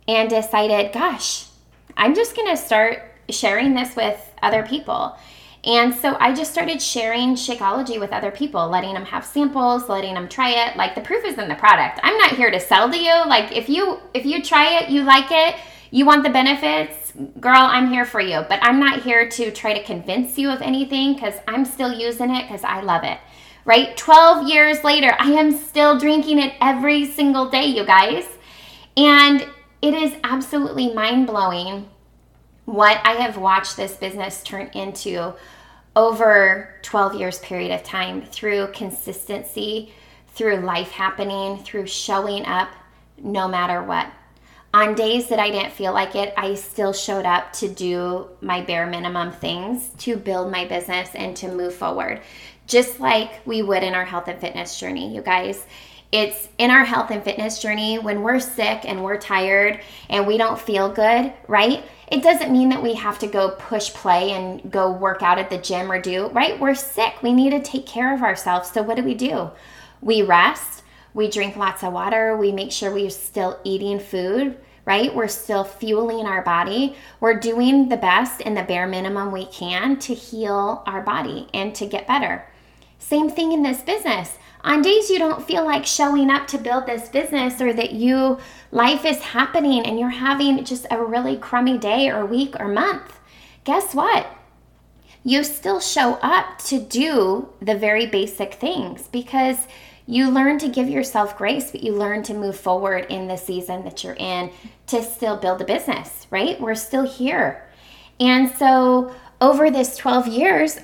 and 0.07 0.29
decided, 0.29 0.91
gosh, 0.91 1.47
I'm 1.95 2.15
just 2.15 2.35
to 2.35 2.57
start 2.57 3.12
sharing 3.29 3.73
this 3.73 3.95
with 3.95 4.19
other 4.41 4.63
people. 4.63 5.17
And 5.65 5.95
so 5.95 6.17
I 6.19 6.33
just 6.33 6.51
started 6.51 6.81
sharing 6.81 7.35
Shakeology 7.35 7.97
with 7.97 8.11
other 8.11 8.31
people, 8.31 8.67
letting 8.67 8.93
them 8.93 9.05
have 9.05 9.25
samples, 9.25 9.87
letting 9.87 10.13
them 10.13 10.27
try 10.27 10.49
it. 10.67 10.75
Like 10.75 10.93
the 10.93 11.01
proof 11.01 11.23
is 11.23 11.37
in 11.37 11.47
the 11.47 11.55
product. 11.55 12.01
I'm 12.03 12.17
not 12.17 12.31
here 12.31 12.51
to 12.51 12.59
sell 12.59 12.91
to 12.91 12.97
you. 12.97 13.13
Like 13.27 13.55
if 13.55 13.69
you 13.69 13.99
if 14.13 14.25
you 14.25 14.43
try 14.43 14.79
it, 14.79 14.89
you 14.89 15.03
like 15.03 15.31
it, 15.31 15.55
you 15.89 16.05
want 16.05 16.23
the 16.23 16.29
benefits, 16.29 17.13
girl, 17.39 17.61
I'm 17.61 17.89
here 17.89 18.03
for 18.03 18.19
you. 18.19 18.43
But 18.49 18.59
I'm 18.61 18.79
not 18.79 19.03
here 19.03 19.29
to 19.29 19.51
try 19.51 19.73
to 19.73 19.83
convince 19.83 20.37
you 20.37 20.49
of 20.49 20.61
anything 20.61 21.17
cuz 21.17 21.35
I'm 21.47 21.63
still 21.63 21.93
using 21.93 22.35
it 22.35 22.49
cuz 22.49 22.63
I 22.63 22.81
love 22.81 23.03
it 23.03 23.19
right? 23.65 23.95
12 23.95 24.49
years 24.49 24.83
later, 24.83 25.15
I 25.19 25.31
am 25.31 25.51
still 25.51 25.97
drinking 25.97 26.39
it 26.39 26.53
every 26.59 27.05
single 27.05 27.49
day, 27.49 27.65
you 27.65 27.85
guys. 27.85 28.25
And 28.97 29.47
it 29.81 29.93
is 29.93 30.13
absolutely 30.23 30.93
mind 30.93 31.27
blowing 31.27 31.89
what 32.65 32.99
I 33.03 33.13
have 33.13 33.37
watched 33.37 33.77
this 33.77 33.95
business 33.95 34.43
turn 34.43 34.69
into 34.73 35.33
over 35.95 36.75
12 36.81 37.15
years 37.15 37.39
period 37.39 37.71
of 37.71 37.83
time 37.83 38.23
through 38.23 38.67
consistency, 38.73 39.93
through 40.29 40.57
life 40.57 40.91
happening, 40.91 41.57
through 41.63 41.87
showing 41.87 42.45
up 42.45 42.69
no 43.17 43.47
matter 43.47 43.83
what. 43.83 44.07
On 44.73 44.95
days 44.95 45.27
that 45.29 45.37
I 45.37 45.51
didn't 45.51 45.71
feel 45.71 45.93
like 45.93 46.15
it, 46.15 46.33
I 46.35 46.55
still 46.55 46.93
showed 46.93 47.25
up 47.25 47.53
to 47.53 47.67
do 47.67 48.29
my 48.41 48.61
bare 48.61 48.87
minimum 48.87 49.31
things 49.31 49.89
to 49.99 50.15
build 50.15 50.51
my 50.51 50.65
business 50.65 51.09
and 51.13 51.37
to 51.37 51.47
move 51.47 51.75
forward 51.75 52.21
just 52.67 52.99
like 52.99 53.45
we 53.45 53.61
would 53.61 53.83
in 53.83 53.93
our 53.93 54.05
health 54.05 54.27
and 54.27 54.39
fitness 54.39 54.79
journey, 54.79 55.13
you 55.13 55.21
guys. 55.21 55.65
It's 56.11 56.47
in 56.59 56.69
our 56.69 56.85
health 56.85 57.09
and 57.09 57.23
fitness 57.23 57.59
journey 57.59 57.97
when 57.97 58.21
we're 58.21 58.39
sick 58.39 58.81
and 58.85 59.03
we're 59.03 59.17
tired 59.17 59.79
and 60.09 60.27
we 60.27 60.37
don't 60.37 60.59
feel 60.59 60.89
good, 60.89 61.33
right? 61.47 61.83
It 62.13 62.21
doesn't 62.21 62.51
mean 62.51 62.69
that 62.69 62.83
we 62.83 62.93
have 62.93 63.17
to 63.19 63.27
go 63.27 63.55
push 63.57 63.91
play 63.91 64.33
and 64.33 64.71
go 64.71 64.91
work 64.91 65.23
out 65.23 65.39
at 65.39 65.49
the 65.49 65.57
gym 65.57 65.91
or 65.91 65.99
do, 65.99 66.27
right? 66.27 66.59
We're 66.59 66.75
sick. 66.75 67.23
We 67.23 67.33
need 67.33 67.49
to 67.49 67.59
take 67.59 67.87
care 67.87 68.13
of 68.13 68.21
ourselves. 68.21 68.69
So, 68.69 68.83
what 68.83 68.97
do 68.97 69.03
we 69.03 69.15
do? 69.15 69.49
We 69.99 70.21
rest, 70.21 70.83
we 71.15 71.27
drink 71.27 71.55
lots 71.55 71.83
of 71.83 71.91
water, 71.91 72.37
we 72.37 72.51
make 72.51 72.71
sure 72.71 72.93
we're 72.93 73.09
still 73.09 73.59
eating 73.63 73.99
food, 73.99 74.59
right? 74.85 75.15
We're 75.15 75.27
still 75.27 75.63
fueling 75.63 76.27
our 76.27 76.43
body. 76.43 76.95
We're 77.19 77.39
doing 77.39 77.89
the 77.89 77.97
best 77.97 78.43
and 78.45 78.55
the 78.55 78.61
bare 78.61 78.85
minimum 78.85 79.31
we 79.31 79.47
can 79.47 79.97
to 79.97 80.13
heal 80.13 80.83
our 80.85 81.01
body 81.01 81.47
and 81.51 81.73
to 81.73 81.87
get 81.87 82.05
better. 82.05 82.45
Same 82.99 83.27
thing 83.27 83.53
in 83.53 83.63
this 83.63 83.81
business. 83.81 84.37
On 84.63 84.81
days 84.81 85.09
you 85.09 85.19
don't 85.19 85.45
feel 85.45 85.65
like 85.65 85.85
showing 85.85 86.29
up 86.29 86.47
to 86.47 86.57
build 86.57 86.85
this 86.85 87.09
business 87.09 87.59
or 87.59 87.73
that 87.73 87.91
you 87.91 88.39
life 88.71 89.03
is 89.03 89.19
happening 89.19 89.85
and 89.85 89.99
you're 89.99 90.09
having 90.09 90.63
just 90.63 90.85
a 90.89 91.03
really 91.03 91.37
crummy 91.37 91.77
day 91.77 92.09
or 92.09 92.25
week 92.25 92.55
or 92.59 92.67
month. 92.67 93.19
Guess 93.65 93.93
what? 93.93 94.27
You 95.25 95.43
still 95.43 95.79
show 95.79 96.13
up 96.21 96.59
to 96.65 96.79
do 96.79 97.49
the 97.61 97.75
very 97.75 98.05
basic 98.05 98.55
things 98.55 99.07
because 99.07 99.57
you 100.05 100.29
learn 100.29 100.59
to 100.59 100.67
give 100.67 100.89
yourself 100.89 101.37
grace, 101.37 101.71
but 101.71 101.83
you 101.83 101.93
learn 101.93 102.23
to 102.23 102.33
move 102.33 102.57
forward 102.57 103.05
in 103.09 103.27
the 103.27 103.37
season 103.37 103.83
that 103.85 104.03
you're 104.03 104.15
in 104.15 104.51
to 104.87 105.01
still 105.01 105.37
build 105.37 105.61
a 105.61 105.65
business, 105.65 106.27
right? 106.29 106.59
We're 106.59 106.75
still 106.75 107.05
here. 107.05 107.65
And 108.19 108.49
so 108.51 109.13
over 109.39 109.71
this 109.71 109.95
12 109.95 110.27
years, 110.27 110.79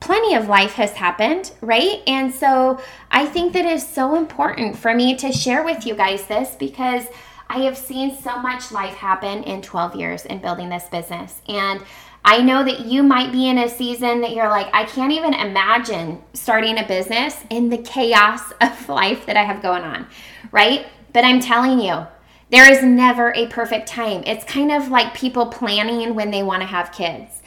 plenty 0.00 0.34
of 0.34 0.48
life 0.48 0.72
has 0.72 0.92
happened, 0.92 1.52
right? 1.60 2.02
And 2.06 2.34
so 2.34 2.80
I 3.10 3.26
think 3.26 3.52
that 3.54 3.64
is 3.64 3.86
so 3.86 4.16
important 4.16 4.76
for 4.76 4.94
me 4.94 5.16
to 5.16 5.32
share 5.32 5.64
with 5.64 5.86
you 5.86 5.94
guys 5.94 6.26
this 6.26 6.54
because 6.56 7.06
I 7.48 7.60
have 7.60 7.76
seen 7.76 8.16
so 8.16 8.38
much 8.38 8.72
life 8.72 8.94
happen 8.94 9.42
in 9.44 9.62
12 9.62 9.96
years 9.96 10.24
in 10.24 10.40
building 10.40 10.68
this 10.68 10.88
business. 10.88 11.40
And 11.48 11.82
I 12.24 12.40
know 12.40 12.64
that 12.64 12.86
you 12.86 13.02
might 13.02 13.32
be 13.32 13.48
in 13.48 13.58
a 13.58 13.68
season 13.68 14.22
that 14.22 14.32
you're 14.34 14.48
like, 14.48 14.68
I 14.72 14.84
can't 14.84 15.12
even 15.12 15.34
imagine 15.34 16.22
starting 16.32 16.78
a 16.78 16.86
business 16.86 17.36
in 17.50 17.68
the 17.68 17.78
chaos 17.78 18.52
of 18.60 18.88
life 18.88 19.26
that 19.26 19.36
I 19.36 19.44
have 19.44 19.62
going 19.62 19.82
on, 19.82 20.06
right? 20.50 20.86
But 21.12 21.24
I'm 21.24 21.40
telling 21.40 21.80
you, 21.80 22.06
there 22.50 22.70
is 22.70 22.82
never 22.82 23.32
a 23.34 23.46
perfect 23.46 23.88
time. 23.88 24.22
It's 24.26 24.44
kind 24.44 24.70
of 24.70 24.88
like 24.88 25.14
people 25.14 25.46
planning 25.46 26.14
when 26.14 26.30
they 26.30 26.42
want 26.42 26.62
to 26.62 26.66
have 26.66 26.92
kids 26.92 27.42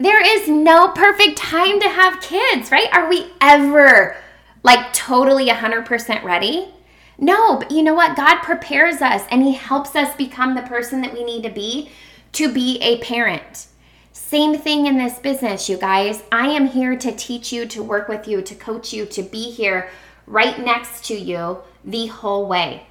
there 0.00 0.24
is 0.24 0.48
no 0.48 0.88
perfect 0.88 1.36
time 1.36 1.78
to 1.78 1.88
have 1.88 2.22
kids, 2.22 2.72
right? 2.72 2.88
Are 2.92 3.08
we 3.08 3.30
ever 3.40 4.16
like 4.62 4.92
totally 4.94 5.48
100% 5.48 6.24
ready? 6.24 6.74
No, 7.18 7.58
but 7.58 7.70
you 7.70 7.82
know 7.82 7.92
what? 7.92 8.16
God 8.16 8.40
prepares 8.40 9.02
us 9.02 9.24
and 9.30 9.42
He 9.42 9.52
helps 9.52 9.94
us 9.94 10.16
become 10.16 10.54
the 10.54 10.62
person 10.62 11.02
that 11.02 11.12
we 11.12 11.22
need 11.22 11.42
to 11.42 11.50
be 11.50 11.90
to 12.32 12.50
be 12.50 12.78
a 12.80 12.98
parent. 12.98 13.66
Same 14.12 14.56
thing 14.56 14.86
in 14.86 14.96
this 14.96 15.18
business, 15.18 15.68
you 15.68 15.76
guys. 15.76 16.22
I 16.32 16.46
am 16.48 16.68
here 16.68 16.96
to 16.96 17.12
teach 17.12 17.52
you, 17.52 17.66
to 17.66 17.82
work 17.82 18.08
with 18.08 18.26
you, 18.26 18.40
to 18.40 18.54
coach 18.54 18.94
you, 18.94 19.04
to 19.06 19.22
be 19.22 19.50
here 19.50 19.90
right 20.26 20.58
next 20.58 21.04
to 21.06 21.14
you 21.14 21.58
the 21.84 22.06
whole 22.06 22.46
way. 22.46 22.86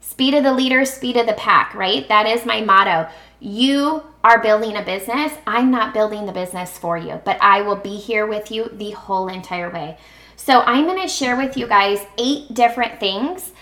Speed 0.00 0.34
of 0.34 0.44
the 0.44 0.52
leader, 0.52 0.84
speed 0.84 1.16
of 1.16 1.26
the 1.26 1.32
pack, 1.32 1.74
right? 1.74 2.06
That 2.08 2.26
is 2.26 2.46
my 2.46 2.60
motto. 2.60 3.10
You 3.44 4.02
are 4.24 4.40
building 4.40 4.74
a 4.74 4.82
business. 4.82 5.30
I'm 5.46 5.70
not 5.70 5.92
building 5.92 6.24
the 6.24 6.32
business 6.32 6.78
for 6.78 6.96
you, 6.96 7.20
but 7.26 7.36
I 7.42 7.60
will 7.60 7.76
be 7.76 7.96
here 7.96 8.26
with 8.26 8.50
you 8.50 8.70
the 8.72 8.92
whole 8.92 9.28
entire 9.28 9.68
way. 9.68 9.98
So, 10.34 10.60
I'm 10.62 10.86
going 10.86 11.02
to 11.02 11.08
share 11.08 11.36
with 11.36 11.54
you 11.54 11.66
guys 11.66 12.06
eight 12.16 12.54
different 12.54 12.98
things 13.00 13.52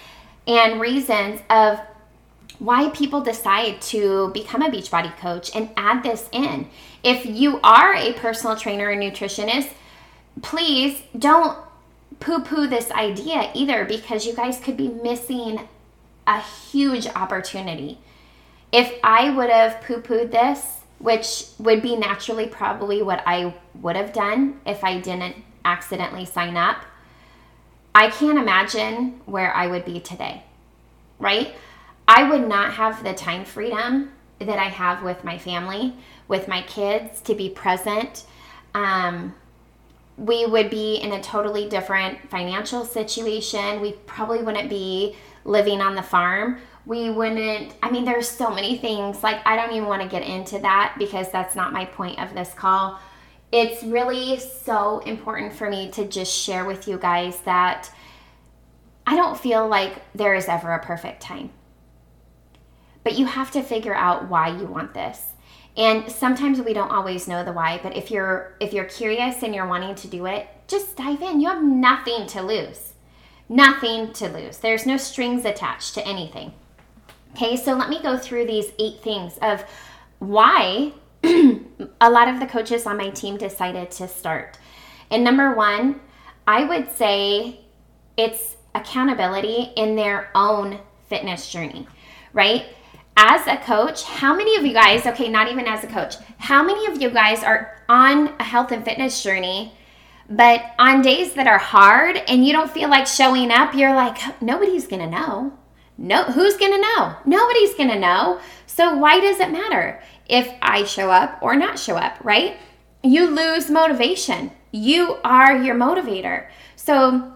and 0.47 0.81
reasons 0.81 1.41
of 1.51 1.81
why 2.61 2.91
people 2.91 3.23
decide 3.23 3.81
to 3.83 4.31
become 4.33 4.63
a 4.63 4.71
Beachbody 4.71 5.17
coach 5.17 5.51
and 5.53 5.71
add 5.77 6.05
this 6.05 6.29
in. 6.31 6.69
If 7.03 7.27
you 7.27 7.59
are 7.65 7.93
a 7.93 8.13
personal 8.13 8.55
trainer 8.55 8.89
or 8.89 8.95
nutritionist, 8.95 9.73
please 10.43 11.03
don't 11.19 11.59
poo 12.21 12.39
poo 12.39 12.69
this 12.69 12.93
idea 12.93 13.51
either 13.53 13.85
because 13.85 14.27
you 14.27 14.33
guys 14.33 14.61
could 14.61 14.77
be 14.77 14.87
missing 14.87 15.69
a 16.29 16.41
huge 16.41 17.09
opportunity 17.09 17.99
if 18.73 18.99
I 19.05 19.31
would 19.31 19.51
have 19.51 19.83
poo 19.83 20.01
pooed 20.01 20.31
this, 20.31 20.81
which 20.99 21.47
would 21.59 21.83
be 21.83 21.97
naturally 21.97 22.47
probably 22.47 23.03
what 23.03 23.23
I 23.27 23.55
would 23.81 23.97
have 23.97 24.13
done 24.13 24.61
if 24.65 24.83
I 24.83 24.99
didn't 24.99 25.37
accidentally 25.65 26.25
sign 26.25 26.57
up, 26.57 26.85
I 27.95 28.09
can't 28.09 28.39
imagine 28.39 29.21
where 29.27 29.55
I 29.55 29.67
would 29.67 29.85
be 29.85 30.01
today, 30.01 30.45
right? 31.19 31.55
I 32.09 32.29
would 32.29 32.49
not 32.49 32.75
have 32.75 33.05
the 33.05 33.13
time 33.13 33.45
freedom 33.45 34.13
that 34.39 34.59
I 34.59 34.69
have 34.69 35.03
with 35.03 35.23
my 35.25 35.39
family, 35.39 35.95
with 36.27 36.49
my 36.49 36.63
kids, 36.63 37.21
to 37.23 37.35
be 37.35 37.51
present. 37.51 38.25
Um, 38.75 39.35
we 40.17 40.47
would 40.47 40.71
be 40.71 40.97
in 40.97 41.13
a 41.13 41.23
totally 41.23 41.69
different 41.69 42.31
financial 42.31 42.85
situation. 42.85 43.81
We 43.81 43.93
probably 44.07 44.43
wouldn't 44.43 44.71
be 44.71 45.17
living 45.45 45.81
on 45.81 45.95
the 45.95 46.03
farm. 46.03 46.59
We 46.85 47.11
wouldn't, 47.11 47.75
I 47.83 47.91
mean, 47.91 48.05
there's 48.05 48.29
so 48.29 48.51
many 48.51 48.77
things. 48.77 49.23
Like, 49.23 49.41
I 49.47 49.57
don't 49.57 49.73
even 49.73 49.89
want 49.89 50.03
to 50.03 50.09
get 50.09 50.23
into 50.23 50.59
that 50.61 50.97
because 50.99 51.31
that's 51.31 51.55
not 51.55 51.73
my 51.73 51.85
point 51.85 52.19
of 52.19 52.35
this 52.35 52.53
call. 52.55 52.99
It's 53.53 53.83
really 53.85 54.39
so 54.39 54.99
important 55.01 55.53
for 55.53 55.71
me 55.71 55.91
to 55.93 56.07
just 56.07 56.33
share 56.33 56.65
with 56.65 56.89
you 56.89 56.99
guys 56.99 57.39
that 57.43 57.91
I 59.07 59.17
don't 59.17 59.39
feel 59.39 59.69
like 59.69 60.03
there 60.15 60.35
is 60.35 60.49
ever 60.49 60.73
a 60.73 60.85
perfect 60.85 61.23
time. 61.23 61.51
But 63.05 63.19
you 63.19 63.27
have 63.27 63.51
to 63.53 63.63
figure 63.63 63.95
out 63.95 64.29
why 64.29 64.49
you 64.57 64.67
want 64.67 64.95
this. 64.95 65.33
And 65.77 66.11
sometimes 66.11 66.61
we 66.61 66.73
don't 66.73 66.91
always 66.91 67.27
know 67.27 67.45
the 67.45 67.53
why, 67.53 67.81
but 67.83 67.97
if 67.97 68.11
you're 68.11 68.55
if 68.61 68.73
you're 68.73 68.85
curious 68.85 69.43
and 69.43 69.55
you're 69.55 69.67
wanting 69.67 69.95
to 69.97 70.09
do 70.09 70.27
it, 70.27 70.47
just 70.69 70.97
dive 70.97 71.23
in. 71.23 71.41
You 71.41 71.49
have 71.49 71.63
nothing 71.63 72.27
to 72.29 72.43
lose. 72.43 72.95
Nothing 73.49 74.13
to 74.15 74.29
lose. 74.29 74.59
There's 74.59 74.87
no 74.87 74.97
strings 74.97 75.45
attached 75.45 75.95
to 75.95 76.07
anything. 76.07 76.53
Okay, 77.35 77.57
so 77.57 77.75
let 77.75 77.89
me 77.89 78.03
go 78.03 78.19
through 78.19 78.47
these 78.47 78.73
eight 78.79 79.03
things 79.03 79.39
of 79.41 79.65
why 80.19 80.93
a 81.25 82.11
lot 82.11 82.29
of 82.29 82.41
the 82.41 82.47
coaches 82.47 82.87
on 82.87 82.99
my 82.99 83.11
team 83.11 83.39
decided 83.39 83.91
to 83.93 84.07
start. 84.07 84.59
And 85.11 85.25
number 85.25 85.55
one, 85.55 86.01
I 86.47 86.65
would 86.65 86.95
say 86.95 87.61
it's 88.17 88.57
accountability 88.75 89.73
in 89.77 89.97
their 89.97 90.31
own 90.35 90.79
fitness 91.09 91.51
journey, 91.51 91.87
right? 92.33 92.67
As 93.17 93.47
a 93.47 93.57
coach, 93.59 94.05
how 94.05 94.35
many 94.35 94.57
of 94.57 94.65
you 94.65 94.73
guys, 94.73 95.07
okay, 95.07 95.29
not 95.29 95.51
even 95.51 95.67
as 95.67 95.85
a 95.85 95.87
coach, 95.87 96.17
how 96.39 96.63
many 96.63 96.87
of 96.87 97.01
you 97.01 97.11
guys 97.11 97.43
are 97.43 97.83
on 97.89 98.29
a 98.41 98.45
health 98.45 98.73
and 98.73 98.85
fitness 98.85 99.23
journey, 99.23 99.73
but 100.29 100.63
on 100.79 101.03
days 101.03 101.35
that 101.35 101.47
are 101.47 101.59
hard 101.59 102.17
and 102.29 102.47
you 102.47 102.53
don't 102.53 102.71
feel 102.71 102.89
like 102.89 103.07
showing 103.07 103.51
up, 103.51 103.75
you're 103.75 103.95
like, 103.95 104.43
nobody's 104.43 104.87
gonna 104.87 105.11
know. 105.11 105.59
No, 106.03 106.25
who's 106.25 106.57
gonna 106.57 106.81
know? 106.81 107.15
Nobody's 107.25 107.75
gonna 107.75 107.99
know. 107.99 108.41
So 108.67 108.97
why 108.97 109.21
does 109.21 109.39
it 109.39 109.53
matter 109.53 110.03
if 110.29 110.53
I 110.61 110.83
show 110.83 111.13
up 111.13 111.39
or 111.41 111.55
not 111.55 111.79
show 111.79 111.97
up, 111.97 112.19
right? 112.25 112.57
You 113.05 113.31
lose 113.31 113.71
motivation. 113.71 114.51
You 114.73 115.19
are 115.23 115.63
your 115.63 115.77
motivator. 115.77 116.49
So 116.75 117.33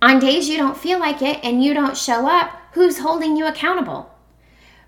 on 0.00 0.18
days 0.18 0.48
you 0.48 0.56
don't 0.56 0.78
feel 0.78 0.98
like 0.98 1.20
it 1.20 1.40
and 1.44 1.62
you 1.62 1.74
don't 1.74 1.94
show 1.94 2.26
up, 2.26 2.50
who's 2.72 3.00
holding 3.00 3.36
you 3.36 3.46
accountable? 3.46 4.10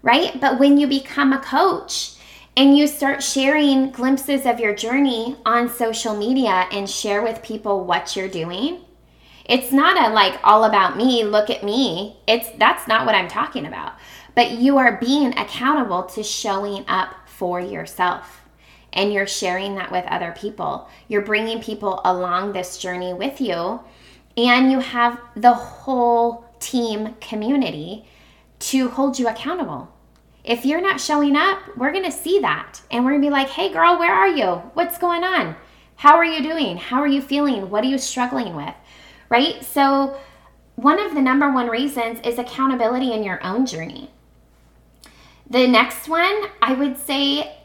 Right? 0.01 0.41
But 0.41 0.59
when 0.59 0.79
you 0.79 0.87
become 0.87 1.35
a 1.35 1.39
coach 1.39 2.15
and 2.57 2.79
you 2.79 2.87
start 2.87 3.23
sharing 3.23 3.91
glimpses 3.91 4.47
of 4.47 4.59
your 4.59 4.75
journey 4.75 5.37
on 5.45 5.69
social 5.69 6.17
media 6.17 6.67
and 6.73 6.89
share 6.89 7.23
with 7.23 7.43
people 7.43 7.85
what 7.85 8.17
you're 8.17 8.27
doing, 8.29 8.87
it's 9.53 9.71
not 9.71 10.01
a 10.01 10.15
like 10.15 10.41
all 10.45 10.65
about 10.65 10.97
me, 10.97 11.25
look 11.25 11.51
at 11.51 11.63
me. 11.63 12.17
It's 12.27 12.49
that's 12.57 12.89
not 12.89 13.05
what 13.05 13.15
I'm 13.15 13.29
talking 13.29 13.67
about. 13.67 13.93
But 14.35 14.53
you 14.53 14.79
are 14.79 14.97
being 14.97 15.37
accountable 15.37 16.05
to 16.05 16.23
showing 16.23 16.87
up 16.89 17.15
for 17.27 17.61
yourself 17.61 18.41
and 18.95 19.13
you're 19.13 19.27
sharing 19.27 19.75
that 19.75 19.93
with 19.93 20.07
other 20.07 20.35
people. 20.35 20.89
You're 21.07 21.21
bringing 21.21 21.61
people 21.61 22.01
along 22.03 22.55
this 22.55 22.79
journey 22.79 23.13
with 23.13 23.43
you 23.43 23.81
and 24.39 24.73
you 24.73 24.81
have 24.81 25.21
the 25.37 25.53
whole 25.53 26.47
team 26.59 27.15
community 27.21 28.07
to 28.59 28.89
hold 28.89 29.19
you 29.19 29.29
accountable. 29.29 29.93
If 30.45 30.65
you're 30.65 30.81
not 30.81 30.99
showing 30.99 31.37
up, 31.37 31.59
we're 31.77 31.93
to 31.93 32.11
see 32.11 32.39
that 32.39 32.81
and 32.91 33.05
we're 33.05 33.17
to 33.17 33.21
be 33.21 33.29
like, 33.29 33.51
hey, 33.51 33.71
girl, 33.71 33.99
where 33.99 34.15
are 34.15 34.29
you? 34.29 34.63
What's 34.73 34.97
going 34.97 35.25
on? 35.25 35.57
How 35.97 36.17
are 36.17 36.25
you 36.25 36.43
doing? 36.43 36.79
How 36.79 37.03
are 37.03 37.07
you 37.07 37.21
feeling? 37.21 37.69
What 37.69 37.85
are 37.85 37.89
you 37.89 37.99
struggling 37.99 38.57
with? 38.57 38.75
Right? 39.33 39.65
So, 39.65 40.19
one 40.77 41.01
of 41.01 41.15
the 41.15 41.23
number 41.23 41.51
one 41.51 41.69
reasons 41.69 42.21
is 42.23 42.39
accountability 42.39 43.13
in 43.13 43.23
your 43.23 43.43
own 43.43 43.65
journey. 43.65 44.11
The 45.49 45.67
next 45.67 46.07
one, 46.07 46.49
I 46.61 46.75
would 46.75 46.99
say, 46.99 47.57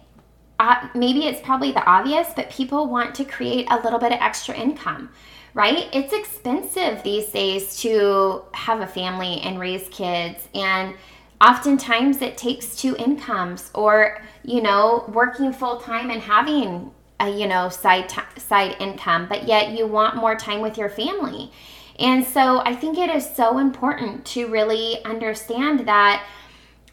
uh, 0.59 0.87
maybe 0.95 1.27
it's 1.27 1.41
probably 1.41 1.73
the 1.73 1.83
obvious, 1.83 2.29
but 2.33 2.49
people 2.49 2.87
want 2.87 3.13
to 3.15 3.25
create 3.25 3.67
a 3.69 3.81
little 3.81 3.99
bit 3.99 4.13
of 4.13 4.19
extra 4.21 4.55
income 4.55 5.09
right? 5.57 5.89
It's 5.91 6.13
expensive 6.13 7.01
these 7.01 7.31
days 7.31 7.77
to 7.81 8.43
have 8.53 8.81
a 8.81 8.85
family 8.85 9.41
and 9.41 9.59
raise 9.59 9.87
kids. 9.89 10.47
And 10.53 10.93
oftentimes 11.41 12.21
it 12.21 12.37
takes 12.37 12.75
two 12.75 12.95
incomes 12.97 13.71
or, 13.73 14.21
you 14.43 14.61
know, 14.61 15.03
working 15.11 15.51
full 15.51 15.77
time 15.77 16.11
and 16.11 16.21
having 16.21 16.91
a, 17.19 17.29
you 17.29 17.47
know, 17.47 17.69
side, 17.69 18.09
t- 18.09 18.21
side 18.37 18.75
income, 18.79 19.27
but 19.27 19.47
yet 19.47 19.71
you 19.77 19.87
want 19.87 20.15
more 20.15 20.35
time 20.35 20.61
with 20.61 20.77
your 20.77 20.89
family. 20.89 21.51
And 21.99 22.25
so 22.25 22.59
I 22.59 22.75
think 22.75 22.97
it 22.97 23.09
is 23.09 23.27
so 23.27 23.57
important 23.57 24.25
to 24.27 24.47
really 24.47 25.03
understand 25.03 25.87
that 25.87 26.25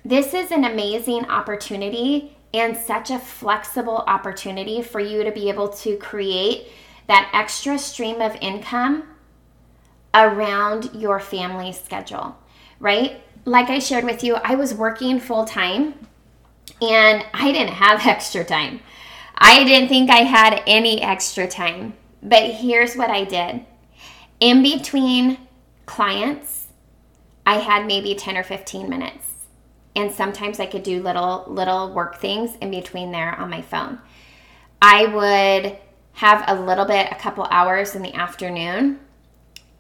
this 0.05 0.35
is 0.35 0.51
an 0.51 0.65
amazing 0.65 1.27
opportunity 1.27 2.37
and 2.55 2.77
such 2.77 3.11
a 3.11 3.19
flexible 3.19 4.05
opportunity 4.07 4.81
for 4.81 5.01
you 5.01 5.25
to 5.25 5.33
be 5.33 5.49
able 5.49 5.69
to 5.69 5.97
create 5.97 6.69
that 7.09 7.29
extra 7.35 7.79
stream 7.79 8.21
of 8.21 8.37
income 8.41 9.03
around 10.15 10.91
your 10.95 11.19
family 11.19 11.73
schedule, 11.73 12.39
right? 12.79 13.21
Like 13.45 13.69
I 13.69 13.79
shared 13.79 14.05
with 14.05 14.23
you, 14.23 14.37
I 14.37 14.55
was 14.55 14.73
working 14.73 15.21
full 15.21 15.45
time 15.45 15.95
and 16.81 17.25
I 17.35 17.53
didn't 17.53 17.75
have 17.75 18.07
extra 18.07 18.45
time. 18.45 18.81
I 19.37 19.65
didn't 19.65 19.89
think 19.89 20.11
I 20.11 20.23
had 20.23 20.63
any 20.67 21.03
extra 21.03 21.47
time. 21.47 21.95
But 22.23 22.51
here's 22.53 22.97
what 22.97 23.11
I 23.11 23.25
did 23.25 23.67
in 24.41 24.63
between 24.63 25.39
clients, 25.87 26.67
I 27.47 27.59
had 27.59 27.87
maybe 27.87 28.15
10 28.15 28.37
or 28.37 28.43
15 28.43 28.89
minutes. 28.89 29.33
And 29.97 30.11
sometimes 30.11 30.59
I 30.59 30.67
could 30.67 30.83
do 30.83 31.03
little 31.03 31.45
little 31.47 31.93
work 31.93 32.19
things 32.19 32.57
in 32.57 32.71
between 32.71 33.13
there 33.13 33.35
on 33.39 33.49
my 33.49 33.63
phone. 33.63 34.01
I 34.83 35.07
would 35.07 35.79
have 36.15 36.45
a 36.49 36.61
little 36.61 36.85
bit, 36.85 37.11
a 37.11 37.15
couple 37.15 37.45
hours 37.45 37.95
in 37.95 38.03
the 38.03 38.15
afternoon 38.15 38.99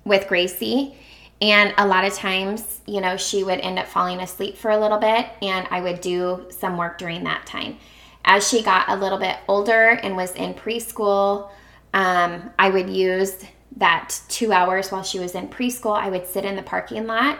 with 0.04 0.28
Gracie. 0.28 0.96
And 1.40 1.74
a 1.76 1.86
lot 1.86 2.04
of 2.04 2.14
times, 2.14 2.80
you 2.86 3.00
know, 3.00 3.16
she 3.16 3.42
would 3.42 3.60
end 3.60 3.78
up 3.78 3.86
falling 3.86 4.20
asleep 4.20 4.56
for 4.56 4.70
a 4.70 4.78
little 4.78 4.98
bit, 4.98 5.26
and 5.42 5.66
I 5.70 5.80
would 5.80 6.00
do 6.00 6.46
some 6.50 6.76
work 6.76 6.96
during 6.96 7.24
that 7.24 7.44
time. 7.44 7.78
As 8.24 8.48
she 8.48 8.62
got 8.62 8.88
a 8.88 8.96
little 8.96 9.18
bit 9.18 9.36
older 9.48 9.90
and 9.90 10.16
was 10.16 10.32
in 10.32 10.54
preschool, 10.54 11.50
um, 11.92 12.50
I 12.58 12.70
would 12.70 12.88
use 12.88 13.44
that 13.76 14.18
two 14.28 14.52
hours 14.52 14.90
while 14.90 15.02
she 15.02 15.18
was 15.18 15.34
in 15.34 15.48
preschool. 15.48 15.96
I 15.96 16.08
would 16.08 16.26
sit 16.26 16.44
in 16.44 16.56
the 16.56 16.62
parking 16.62 17.06
lot 17.06 17.38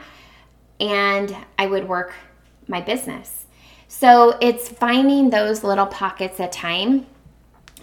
and 0.80 1.34
I 1.58 1.66
would 1.66 1.88
work 1.88 2.12
my 2.68 2.80
business. 2.80 3.46
So 3.88 4.36
it's 4.40 4.68
finding 4.68 5.30
those 5.30 5.62
little 5.62 5.86
pockets 5.86 6.40
of 6.40 6.50
time 6.50 7.06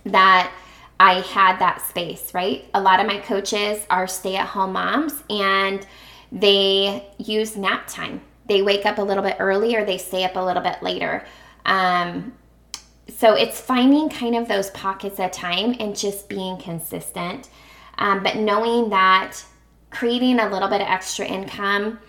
that 0.05 0.51
I 0.99 1.21
had 1.21 1.57
that 1.59 1.81
space, 1.81 2.33
right? 2.33 2.65
A 2.73 2.81
lot 2.81 2.99
of 2.99 3.07
my 3.07 3.19
coaches 3.19 3.85
are 3.89 4.07
stay 4.07 4.35
at 4.35 4.47
home 4.47 4.73
moms 4.73 5.23
and 5.29 5.85
they 6.31 7.07
use 7.17 7.57
nap 7.57 7.87
time. 7.87 8.21
They 8.47 8.61
wake 8.61 8.85
up 8.85 8.97
a 8.97 9.01
little 9.01 9.23
bit 9.23 9.37
early 9.39 9.75
or 9.75 9.85
they 9.85 9.97
stay 9.97 10.23
up 10.23 10.35
a 10.35 10.39
little 10.39 10.61
bit 10.61 10.83
later. 10.83 11.25
Um, 11.65 12.33
so 13.17 13.35
it's 13.35 13.59
finding 13.59 14.09
kind 14.09 14.35
of 14.35 14.47
those 14.47 14.69
pockets 14.71 15.19
of 15.19 15.31
time 15.31 15.75
and 15.79 15.97
just 15.97 16.29
being 16.29 16.57
consistent. 16.57 17.49
Um, 17.97 18.23
but 18.23 18.37
knowing 18.37 18.89
that 18.89 19.37
creating 19.89 20.39
a 20.39 20.49
little 20.49 20.69
bit 20.69 20.81
of 20.81 20.87
extra 20.87 21.25
income, 21.25 21.99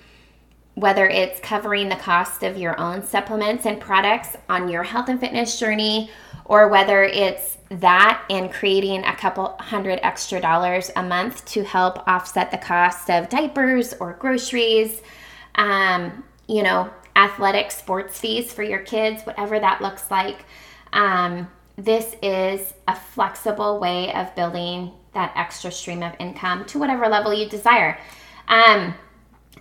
whether 0.74 1.06
it's 1.06 1.38
covering 1.40 1.88
the 1.88 1.96
cost 1.96 2.42
of 2.42 2.56
your 2.56 2.78
own 2.80 3.02
supplements 3.02 3.66
and 3.66 3.80
products 3.80 4.36
on 4.48 4.68
your 4.68 4.82
health 4.82 5.08
and 5.08 5.20
fitness 5.20 5.58
journey, 5.58 6.10
or 6.46 6.68
whether 6.68 7.04
it's 7.04 7.58
that 7.68 8.24
and 8.30 8.52
creating 8.52 9.04
a 9.04 9.16
couple 9.16 9.56
hundred 9.58 9.98
extra 10.02 10.40
dollars 10.40 10.90
a 10.96 11.02
month 11.02 11.44
to 11.46 11.64
help 11.64 12.06
offset 12.08 12.50
the 12.50 12.58
cost 12.58 13.10
of 13.10 13.28
diapers 13.28 13.94
or 13.94 14.14
groceries, 14.14 15.02
um, 15.56 16.24
you 16.46 16.62
know, 16.62 16.90
athletic 17.16 17.70
sports 17.70 18.18
fees 18.18 18.52
for 18.52 18.62
your 18.62 18.80
kids, 18.80 19.22
whatever 19.24 19.58
that 19.58 19.80
looks 19.80 20.10
like. 20.10 20.44
Um, 20.92 21.48
this 21.76 22.14
is 22.22 22.74
a 22.86 22.94
flexible 22.94 23.80
way 23.80 24.12
of 24.14 24.34
building 24.34 24.92
that 25.14 25.32
extra 25.36 25.70
stream 25.70 26.02
of 26.02 26.14
income 26.18 26.64
to 26.66 26.78
whatever 26.78 27.08
level 27.08 27.32
you 27.32 27.48
desire. 27.48 27.98
Um, 28.48 28.94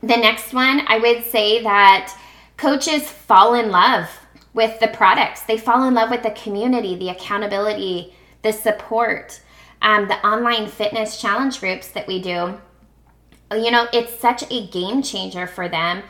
the 0.02 0.18
next 0.18 0.54
one, 0.54 0.82
I 0.88 0.98
would 0.98 1.24
say 1.26 1.64
that 1.64 2.18
coaches 2.58 3.04
fall 3.04 3.54
in 3.54 3.72
love 3.72 4.10
with 4.54 4.80
the 4.80 4.88
products. 4.88 5.44
They 5.44 5.58
fall 5.58 5.88
in 5.88 5.94
love 5.94 6.10
with 6.10 6.24
the 6.24 6.32
community, 6.32 6.96
the 6.96 7.10
accountability, 7.10 8.14
the 8.42 8.52
support, 8.52 9.42
um, 9.82 10.08
the 10.08 10.26
online 10.26 10.68
fitness 10.68 11.20
challenge 11.20 11.60
groups 11.60 11.88
that 11.90 12.08
we 12.08 12.22
do. 12.22 12.60
You 13.52 13.72
know, 13.72 13.88
it's 13.94 14.18
such 14.20 14.44
a 14.50 14.68
game 14.68 15.02
changer 15.02 15.48
for 15.48 15.68
them 15.68 16.04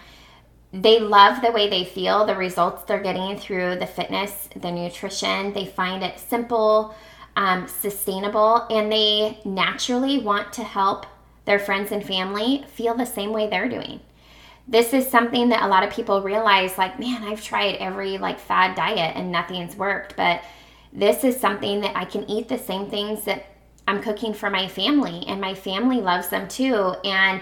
they 0.74 1.00
love 1.00 1.42
the 1.42 1.52
way 1.52 1.70
they 1.70 1.84
feel, 1.84 2.26
the 2.26 2.36
results 2.36 2.84
they're 2.84 3.02
getting 3.02 3.38
through 3.38 3.76
the 3.76 3.88
fitness, 3.88 4.50
the 4.56 4.72
nutrition. 4.72 5.52
They 5.54 5.66
find 5.66 6.02
it 6.04 6.20
simple, 6.20 6.96
um, 7.36 7.68
sustainable, 7.68 8.66
and 8.70 8.92
they 8.92 9.40
naturally 9.44 10.20
want 10.20 10.54
to 10.54 10.64
help 10.64 11.06
their 11.46 11.60
friends 11.60 11.92
and 11.92 12.06
family 12.06 12.64
feel 12.68 12.96
the 12.96 13.06
same 13.06 13.32
way 13.32 13.50
they're 13.50 13.68
doing. 13.68 14.00
This 14.68 14.94
is 14.94 15.10
something 15.10 15.50
that 15.50 15.64
a 15.64 15.68
lot 15.68 15.84
of 15.84 15.92
people 15.92 16.22
realize 16.22 16.78
like, 16.78 17.00
man, 17.00 17.24
I've 17.24 17.44
tried 17.44 17.76
every 17.76 18.18
like 18.18 18.40
fad 18.40 18.76
diet 18.76 19.16
and 19.18 19.32
nothing's 19.32 19.76
worked, 19.76 20.16
but 20.16 20.42
this 20.94 21.24
is 21.24 21.38
something 21.38 21.82
that 21.82 21.98
I 21.98 22.06
can 22.06 22.30
eat 22.30 22.48
the 22.48 22.58
same 22.58 22.90
things 22.90 23.26
that 23.26 23.46
I'm 23.88 24.02
cooking 24.02 24.34
for 24.34 24.50
my 24.50 24.68
family 24.68 25.26
and 25.28 25.42
my 25.42 25.54
family 25.54 26.00
loves 26.00 26.30
them 26.30 26.48
too 26.48 26.96
and 27.04 27.42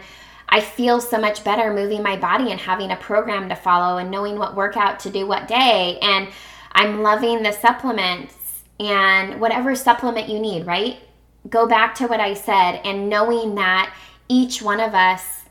I 0.50 0.62
feel 0.62 1.00
so 1.00 1.20
much 1.20 1.44
better 1.44 1.72
moving 1.72 2.02
my 2.02 2.18
body 2.18 2.52
and 2.52 2.60
having 2.60 2.92
a 2.92 2.96
program 2.96 3.50
to 3.50 3.56
follow 3.56 4.00
and 4.00 4.10
knowing 4.10 4.38
what 4.38 4.56
workout 4.56 5.00
to 5.02 5.12
do 5.12 5.28
what 5.28 5.48
day. 5.48 6.00
And 6.02 6.30
I'm 6.72 7.04
loving 7.04 7.44
the 7.44 7.52
supplements 7.52 8.64
and 8.80 9.40
whatever 9.40 9.76
supplement 9.76 10.28
you 10.28 10.40
need, 10.40 10.66
right? 10.66 10.98
Go 11.50 11.68
back 11.68 11.94
to 11.96 12.08
what 12.08 12.20
I 12.20 12.34
said 12.34 12.82
and 12.84 13.10
knowing 13.10 13.56
that 13.56 13.94
each 14.28 14.62
one 14.62 14.80
of 14.80 14.96
us 14.96 15.44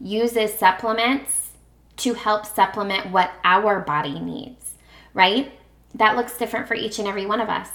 uses 0.00 0.52
supplements 0.52 1.50
to 1.96 2.14
help 2.14 2.44
supplement 2.44 3.10
what 3.10 3.32
our 3.44 3.80
body 3.80 4.18
needs, 4.20 4.74
right? 5.14 5.52
That 5.94 6.16
looks 6.16 6.36
different 6.36 6.68
for 6.68 6.74
each 6.74 6.98
and 6.98 7.08
every 7.08 7.26
one 7.26 7.40
of 7.40 7.48
us. 7.48 7.68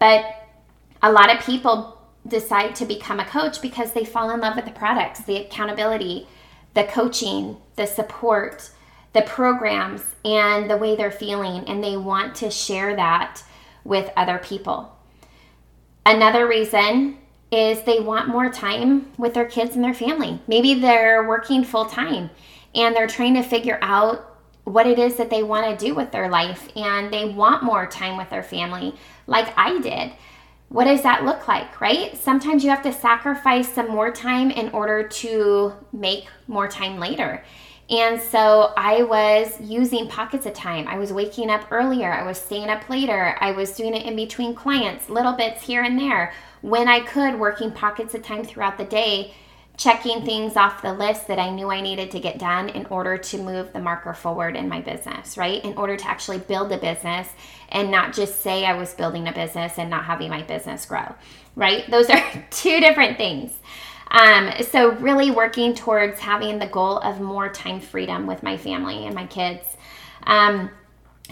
But 0.00 0.24
a 1.02 1.12
lot 1.12 1.34
of 1.34 1.44
people 1.44 1.97
decide 2.28 2.74
to 2.76 2.84
become 2.84 3.20
a 3.20 3.24
coach 3.24 3.60
because 3.62 3.92
they 3.92 4.04
fall 4.04 4.30
in 4.30 4.40
love 4.40 4.56
with 4.56 4.64
the 4.64 4.70
products, 4.70 5.20
the 5.20 5.36
accountability, 5.36 6.26
the 6.74 6.84
coaching, 6.84 7.56
the 7.76 7.86
support, 7.86 8.70
the 9.12 9.22
programs, 9.22 10.02
and 10.24 10.70
the 10.70 10.76
way 10.76 10.94
they're 10.94 11.10
feeling, 11.10 11.64
and 11.64 11.82
they 11.82 11.96
want 11.96 12.34
to 12.36 12.50
share 12.50 12.94
that 12.96 13.42
with 13.84 14.10
other 14.16 14.38
people. 14.38 14.94
Another 16.04 16.46
reason 16.46 17.18
is 17.50 17.82
they 17.82 18.00
want 18.00 18.28
more 18.28 18.50
time 18.50 19.10
with 19.16 19.34
their 19.34 19.46
kids 19.46 19.74
and 19.74 19.84
their 19.84 19.94
family. 19.94 20.40
Maybe 20.46 20.74
they're 20.74 21.26
working 21.26 21.64
full 21.64 21.86
time 21.86 22.30
and 22.74 22.94
they're 22.94 23.06
trying 23.06 23.34
to 23.34 23.42
figure 23.42 23.78
out 23.80 24.38
what 24.64 24.86
it 24.86 24.98
is 24.98 25.16
that 25.16 25.30
they 25.30 25.42
want 25.42 25.66
to 25.78 25.86
do 25.86 25.94
with 25.94 26.12
their 26.12 26.28
life 26.28 26.68
and 26.76 27.12
they 27.12 27.24
want 27.24 27.62
more 27.62 27.86
time 27.86 28.18
with 28.18 28.28
their 28.28 28.42
family, 28.42 28.94
like 29.26 29.52
I 29.56 29.80
did 29.80 30.12
what 30.68 30.84
does 30.84 31.02
that 31.02 31.24
look 31.24 31.48
like, 31.48 31.80
right? 31.80 32.16
Sometimes 32.16 32.62
you 32.62 32.70
have 32.70 32.82
to 32.82 32.92
sacrifice 32.92 33.72
some 33.72 33.88
more 33.88 34.10
time 34.10 34.50
in 34.50 34.68
order 34.70 35.08
to 35.08 35.72
make 35.92 36.26
more 36.46 36.68
time 36.68 36.98
later. 36.98 37.42
And 37.90 38.20
so 38.20 38.74
I 38.76 39.02
was 39.02 39.58
using 39.62 40.08
pockets 40.08 40.44
of 40.44 40.52
time. 40.52 40.86
I 40.86 40.98
was 40.98 41.10
waking 41.10 41.48
up 41.48 41.66
earlier. 41.70 42.12
I 42.12 42.22
was 42.22 42.36
staying 42.36 42.68
up 42.68 42.90
later. 42.90 43.36
I 43.40 43.52
was 43.52 43.74
doing 43.74 43.94
it 43.94 44.04
in 44.04 44.14
between 44.14 44.54
clients, 44.54 45.08
little 45.08 45.32
bits 45.32 45.62
here 45.62 45.82
and 45.82 45.98
there. 45.98 46.34
When 46.60 46.86
I 46.86 47.00
could, 47.00 47.40
working 47.40 47.72
pockets 47.72 48.14
of 48.14 48.22
time 48.22 48.44
throughout 48.44 48.76
the 48.76 48.84
day 48.84 49.32
checking 49.78 50.24
things 50.24 50.56
off 50.56 50.82
the 50.82 50.92
list 50.92 51.28
that 51.28 51.38
I 51.38 51.50
knew 51.50 51.70
I 51.70 51.80
needed 51.80 52.10
to 52.10 52.18
get 52.18 52.36
done 52.36 52.68
in 52.68 52.84
order 52.86 53.16
to 53.16 53.38
move 53.38 53.72
the 53.72 53.78
marker 53.78 54.12
forward 54.12 54.56
in 54.56 54.68
my 54.68 54.80
business, 54.80 55.38
right? 55.38 55.64
In 55.64 55.78
order 55.78 55.96
to 55.96 56.08
actually 56.08 56.38
build 56.38 56.72
a 56.72 56.78
business 56.78 57.28
and 57.68 57.88
not 57.88 58.12
just 58.12 58.42
say 58.42 58.66
I 58.66 58.76
was 58.76 58.92
building 58.92 59.28
a 59.28 59.32
business 59.32 59.78
and 59.78 59.88
not 59.88 60.04
having 60.04 60.30
my 60.30 60.42
business 60.42 60.84
grow, 60.84 61.14
right? 61.54 61.88
Those 61.90 62.10
are 62.10 62.20
two 62.50 62.80
different 62.80 63.16
things. 63.16 63.52
Um, 64.10 64.50
so, 64.62 64.92
really 64.96 65.30
working 65.30 65.74
towards 65.74 66.18
having 66.18 66.58
the 66.58 66.66
goal 66.66 66.98
of 67.00 67.20
more 67.20 67.50
time 67.50 67.78
freedom 67.78 68.26
with 68.26 68.42
my 68.42 68.56
family 68.56 69.04
and 69.04 69.14
my 69.14 69.26
kids. 69.26 69.76
Um, 70.24 70.70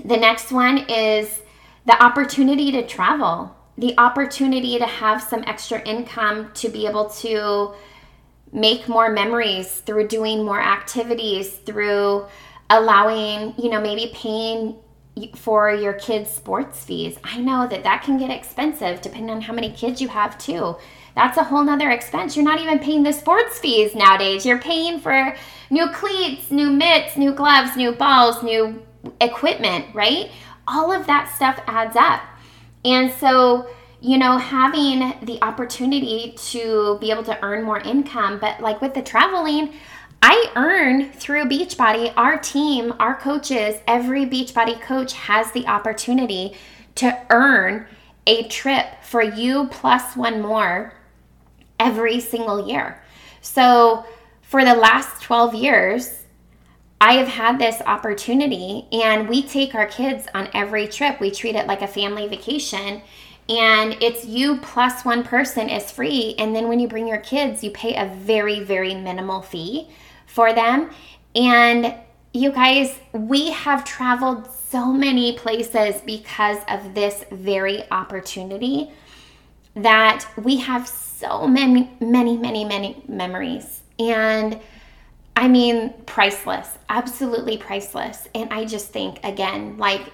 the 0.04 0.16
next 0.16 0.52
one 0.52 0.84
is 0.90 1.40
the 1.86 2.00
opportunity 2.00 2.70
to 2.72 2.86
travel, 2.86 3.56
the 3.78 3.98
opportunity 3.98 4.78
to 4.78 4.84
have 4.84 5.22
some 5.22 5.42
extra 5.46 5.80
income 5.88 6.50
to 6.54 6.68
be 6.68 6.86
able 6.86 7.08
to 7.10 7.74
make 8.56 8.88
more 8.88 9.10
memories 9.10 9.68
through 9.80 10.08
doing 10.08 10.42
more 10.42 10.60
activities, 10.60 11.50
through 11.50 12.26
allowing, 12.70 13.54
you 13.58 13.68
know, 13.70 13.80
maybe 13.80 14.10
paying 14.14 14.74
for 15.36 15.72
your 15.72 15.92
kids' 15.92 16.30
sports 16.30 16.82
fees. 16.82 17.18
I 17.22 17.38
know 17.38 17.66
that 17.68 17.84
that 17.84 18.02
can 18.02 18.18
get 18.18 18.30
expensive 18.30 19.02
depending 19.02 19.30
on 19.30 19.42
how 19.42 19.52
many 19.52 19.70
kids 19.70 20.00
you 20.00 20.08
have, 20.08 20.38
too. 20.38 20.76
That's 21.14 21.36
a 21.36 21.44
whole 21.44 21.64
nother 21.64 21.90
expense. 21.90 22.34
You're 22.34 22.44
not 22.44 22.60
even 22.60 22.78
paying 22.78 23.02
the 23.02 23.12
sports 23.12 23.58
fees 23.58 23.94
nowadays. 23.94 24.44
You're 24.44 24.58
paying 24.58 25.00
for 25.00 25.36
new 25.70 25.88
cleats, 25.90 26.50
new 26.50 26.70
mitts, 26.70 27.16
new 27.16 27.32
gloves, 27.34 27.76
new 27.76 27.92
balls, 27.92 28.42
new 28.42 28.82
equipment, 29.20 29.86
right? 29.94 30.30
All 30.66 30.92
of 30.92 31.06
that 31.06 31.32
stuff 31.34 31.60
adds 31.66 31.96
up. 31.96 32.22
And 32.84 33.12
so, 33.12 33.68
you 34.00 34.18
know, 34.18 34.38
having 34.38 35.14
the 35.22 35.38
opportunity 35.42 36.34
to 36.36 36.98
be 37.00 37.10
able 37.10 37.24
to 37.24 37.42
earn 37.44 37.64
more 37.64 37.80
income. 37.80 38.38
But 38.38 38.60
like 38.60 38.80
with 38.80 38.94
the 38.94 39.02
traveling, 39.02 39.74
I 40.22 40.50
earn 40.56 41.12
through 41.12 41.44
Beachbody. 41.46 42.12
Our 42.16 42.38
team, 42.38 42.94
our 42.98 43.14
coaches, 43.16 43.76
every 43.86 44.26
Beachbody 44.26 44.80
coach 44.80 45.12
has 45.14 45.52
the 45.52 45.66
opportunity 45.66 46.56
to 46.96 47.18
earn 47.30 47.86
a 48.26 48.48
trip 48.48 48.86
for 49.02 49.22
you 49.22 49.68
plus 49.68 50.16
one 50.16 50.40
more 50.40 50.94
every 51.78 52.20
single 52.20 52.66
year. 52.66 53.02
So 53.40 54.04
for 54.42 54.64
the 54.64 54.74
last 54.74 55.22
12 55.22 55.54
years, 55.54 56.24
I 57.00 57.14
have 57.14 57.28
had 57.28 57.58
this 57.58 57.82
opportunity, 57.84 58.88
and 58.90 59.28
we 59.28 59.42
take 59.42 59.74
our 59.74 59.86
kids 59.86 60.26
on 60.34 60.48
every 60.54 60.88
trip. 60.88 61.20
We 61.20 61.30
treat 61.30 61.54
it 61.54 61.66
like 61.66 61.82
a 61.82 61.86
family 61.86 62.26
vacation 62.26 63.02
and 63.48 63.96
it's 64.02 64.24
you 64.24 64.58
plus 64.58 65.04
one 65.04 65.22
person 65.22 65.68
is 65.68 65.90
free. 65.90 66.34
And 66.38 66.54
then 66.54 66.68
when 66.68 66.80
you 66.80 66.88
bring 66.88 67.06
your 67.06 67.18
kids 67.18 67.62
you 67.62 67.70
pay 67.70 67.94
a 67.94 68.06
very 68.06 68.60
very 68.60 68.94
minimal 68.94 69.42
fee 69.42 69.88
for 70.26 70.52
them. 70.52 70.90
And 71.34 71.94
you 72.32 72.52
guys 72.52 72.98
we 73.12 73.50
have 73.52 73.84
traveled 73.84 74.50
so 74.50 74.92
many 74.92 75.32
places 75.34 76.00
because 76.04 76.58
of 76.68 76.94
this 76.94 77.24
very 77.30 77.88
opportunity 77.90 78.90
that 79.74 80.26
we 80.36 80.56
have 80.56 80.88
so 80.88 81.46
many 81.46 81.90
many 82.00 82.36
many 82.36 82.64
many 82.64 83.02
memories. 83.08 83.82
And 83.98 84.60
i 85.36 85.48
mean 85.48 85.94
priceless 86.04 86.78
absolutely 86.88 87.58
priceless. 87.58 88.26
And 88.34 88.52
i 88.52 88.64
just 88.64 88.88
think 88.88 89.20
again 89.22 89.76
like 89.78 90.12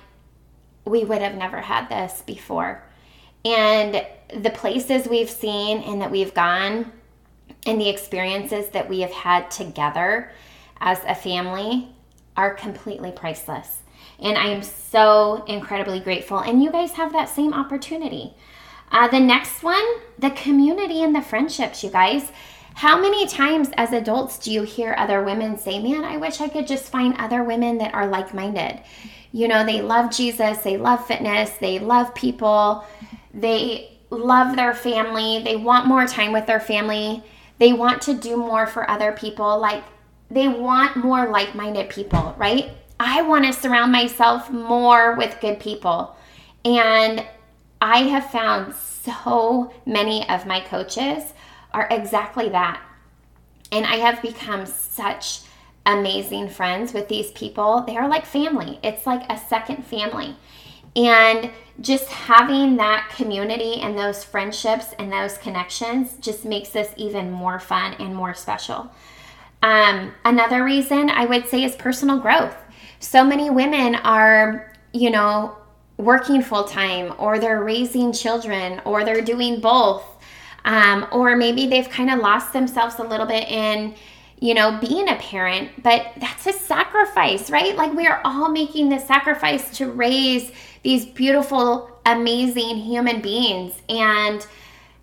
we 0.85 1.05
would 1.05 1.23
have 1.23 1.37
never 1.37 1.61
had 1.61 1.89
this 1.89 2.23
before 2.27 2.85
and 3.45 4.07
the 4.35 4.51
places 4.51 5.09
we've 5.09 5.31
seen 5.31 5.79
and 5.83 6.01
that 6.01 6.11
we've 6.11 6.35
gone 6.35 6.93
and 7.67 7.81
the 7.81 7.89
experiences 7.89 8.69
that 8.71 8.89
we 8.89 9.01
have 9.01 9.13
had 9.13 9.51
together 9.51 10.33
as 10.81 10.99
a 11.07 11.15
family 11.15 11.89
are 12.37 12.55
completely 12.55 13.13
priceless. 13.13 13.79
And 14.19 14.39
I 14.39 14.47
am 14.47 14.63
so 14.63 15.45
incredibly 15.47 16.01
grateful. 16.01 16.39
And 16.39 16.63
you 16.63 16.71
guys 16.71 16.93
have 16.93 17.13
that 17.13 17.29
same 17.29 17.53
opportunity. 17.53 18.35
Uh, 18.91 19.09
the 19.09 19.21
next 19.21 19.63
one, 19.63 19.85
the 20.19 20.31
community 20.31 21.03
and 21.03 21.15
the 21.15 21.23
friendships, 21.23 21.83
you 21.83 21.91
guys. 21.91 22.31
How 22.75 23.01
many 23.01 23.27
times 23.27 23.71
as 23.77 23.93
adults 23.93 24.39
do 24.39 24.51
you 24.51 24.63
hear 24.63 24.95
other 24.97 25.23
women 25.23 25.59
say, 25.59 25.79
Man, 25.79 26.05
I 26.05 26.17
wish 26.17 26.41
I 26.41 26.49
could 26.49 26.67
just 26.67 26.91
find 26.91 27.15
other 27.19 27.43
women 27.43 27.79
that 27.79 27.95
are 27.95 28.07
like 28.07 28.33
minded? 28.33 28.81
You 29.33 29.49
know, 29.49 29.65
they 29.65 29.81
love 29.81 30.11
Jesus, 30.11 30.59
they 30.59 30.77
love 30.77 31.07
fitness, 31.07 31.51
they 31.53 31.79
love 31.79 32.15
people, 32.15 32.85
they 33.35 33.99
love 34.11 34.57
their 34.57 34.75
family. 34.75 35.43
They 35.43 35.57
want 35.57 35.87
more 35.87 36.07
time 36.07 36.33
with 36.33 36.47
their 36.47 36.61
family. 36.61 37.23
They 37.59 37.73
want 37.73 38.03
to 38.03 38.15
do 38.15 38.37
more 38.37 38.67
for 38.67 38.89
other 38.91 39.13
people. 39.13 39.59
Like 39.59 39.85
they 40.31 40.49
want 40.49 40.97
more 40.97 41.29
like 41.29 41.55
minded 41.55 41.91
people, 41.91 42.35
right? 42.39 42.71
I 43.01 43.23
want 43.23 43.45
to 43.47 43.53
surround 43.53 43.93
myself 43.93 44.51
more 44.51 45.17
with 45.17 45.41
good 45.41 45.61
people. 45.61 46.17
And 46.65 47.27
I 47.81 47.99
have 48.05 48.31
found 48.31 48.75
so 48.75 49.73
many 49.85 50.29
of 50.29 50.47
my 50.47 50.61
coaches 50.61 51.33
are 51.73 51.89
exactly 51.91 52.49
that. 52.51 52.81
And 53.73 53.87
I 53.87 53.97
have 53.97 54.23
become 54.23 54.67
such 54.67 55.41
amazing 55.85 56.49
friends 56.49 56.93
with 56.93 57.09
these 57.09 57.33
people. 57.33 57.83
They 57.87 57.97
are 57.97 58.09
like 58.09 58.25
family, 58.25 58.79
it's 58.83 59.07
like 59.07 59.31
a 59.31 59.39
second 59.39 59.85
family. 59.85 60.37
And 60.95 61.51
just 61.83 62.09
having 62.09 62.77
that 62.77 63.13
community 63.15 63.81
and 63.81 63.99
those 63.99 64.25
friendships 64.25 64.95
and 64.99 65.13
those 65.13 65.37
connections 65.39 66.17
just 66.21 66.45
makes 66.45 66.71
this 66.71 66.93
even 66.97 67.31
more 67.31 67.59
fun 67.59 67.95
and 67.95 68.15
more 68.15 68.35
special. 68.35 68.91
Um, 69.63 70.13
another 70.25 70.65
reason 70.65 71.11
I 71.11 71.25
would 71.25 71.47
say 71.49 71.65
is 71.65 71.77
personal 71.77 72.19
growth. 72.19 72.57
So 73.01 73.25
many 73.25 73.51
women 73.51 73.97
are, 73.97 74.73
you 74.93 75.11
know, 75.11 75.57
working 75.97 76.43
full 76.43 76.65
time 76.65 77.15
or 77.19 77.39
they're 77.39 77.63
raising 77.63 78.13
children 78.13 78.81
or 78.85 79.05
they're 79.05 79.21
doing 79.21 79.61
both. 79.61 80.05
Um, 80.65 81.07
or 81.11 81.37
maybe 81.37 81.67
they've 81.67 81.89
kind 81.89 82.11
of 82.11 82.21
lost 82.21 82.53
themselves 82.53 83.01
a 83.01 83.03
little 83.03 83.27
bit 83.27 83.49
in, 83.49 83.97
you 84.43 84.55
know, 84.55 84.77
being 84.81 85.09
a 85.09 85.15
parent, 85.15 85.71
but 85.85 86.13
that's 86.17 86.49
a 86.49 86.53
sacrifice 86.53 87.49
right? 87.49 87.77
Like 87.77 87.93
we 87.93 88.09
are 88.09 88.21
all 88.25 88.49
making 88.49 88.89
this 88.89 89.07
sacrifice 89.07 89.77
to 89.79 89.91
raise 89.91 90.51
these 90.83 91.07
beautiful, 91.07 91.89
amazing 92.05 92.79
human 92.79 93.21
beings. 93.21 93.75
And 93.89 94.45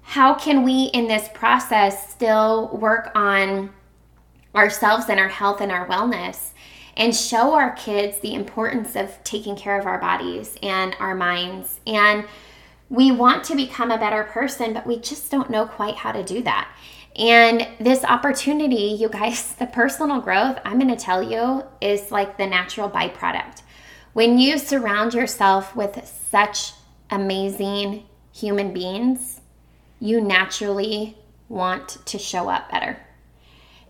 how 0.01 0.33
can 0.33 0.63
we 0.63 0.89
in 0.93 1.07
this 1.07 1.29
process 1.33 2.11
still 2.11 2.67
work 2.73 3.11
on 3.15 3.69
ourselves 4.53 5.05
and 5.07 5.19
our 5.19 5.29
health 5.29 5.61
and 5.61 5.71
our 5.71 5.87
wellness 5.87 6.49
and 6.97 7.15
show 7.15 7.53
our 7.53 7.71
kids 7.71 8.19
the 8.19 8.33
importance 8.33 8.97
of 8.97 9.23
taking 9.23 9.55
care 9.55 9.79
of 9.79 9.85
our 9.85 9.99
bodies 9.99 10.57
and 10.61 10.97
our 10.99 11.15
minds 11.15 11.79
and 11.87 12.25
we 12.89 13.11
want 13.11 13.43
to 13.45 13.55
become 13.55 13.91
a 13.91 13.99
better 13.99 14.23
person, 14.23 14.73
but 14.73 14.85
we 14.87 14.99
just 14.99 15.29
don't 15.29 15.49
know 15.49 15.65
quite 15.65 15.95
how 15.95 16.11
to 16.11 16.23
do 16.23 16.41
that. 16.41 16.75
And 17.19 17.67
this 17.79 18.05
opportunity, 18.05 18.95
you 18.97 19.09
guys, 19.09 19.53
the 19.59 19.67
personal 19.67 20.21
growth, 20.21 20.57
I'm 20.63 20.79
going 20.79 20.95
to 20.95 21.03
tell 21.03 21.21
you, 21.21 21.63
is 21.81 22.11
like 22.11 22.37
the 22.37 22.47
natural 22.47 22.89
byproduct. 22.89 23.61
When 24.13 24.39
you 24.39 24.57
surround 24.57 25.13
yourself 25.13 25.75
with 25.75 26.07
such 26.31 26.73
amazing 27.11 28.05
human 28.33 28.73
beings, 28.73 29.41
you 29.99 30.21
naturally 30.21 31.17
want 31.49 31.97
to 32.05 32.17
show 32.17 32.49
up 32.49 32.71
better. 32.71 32.97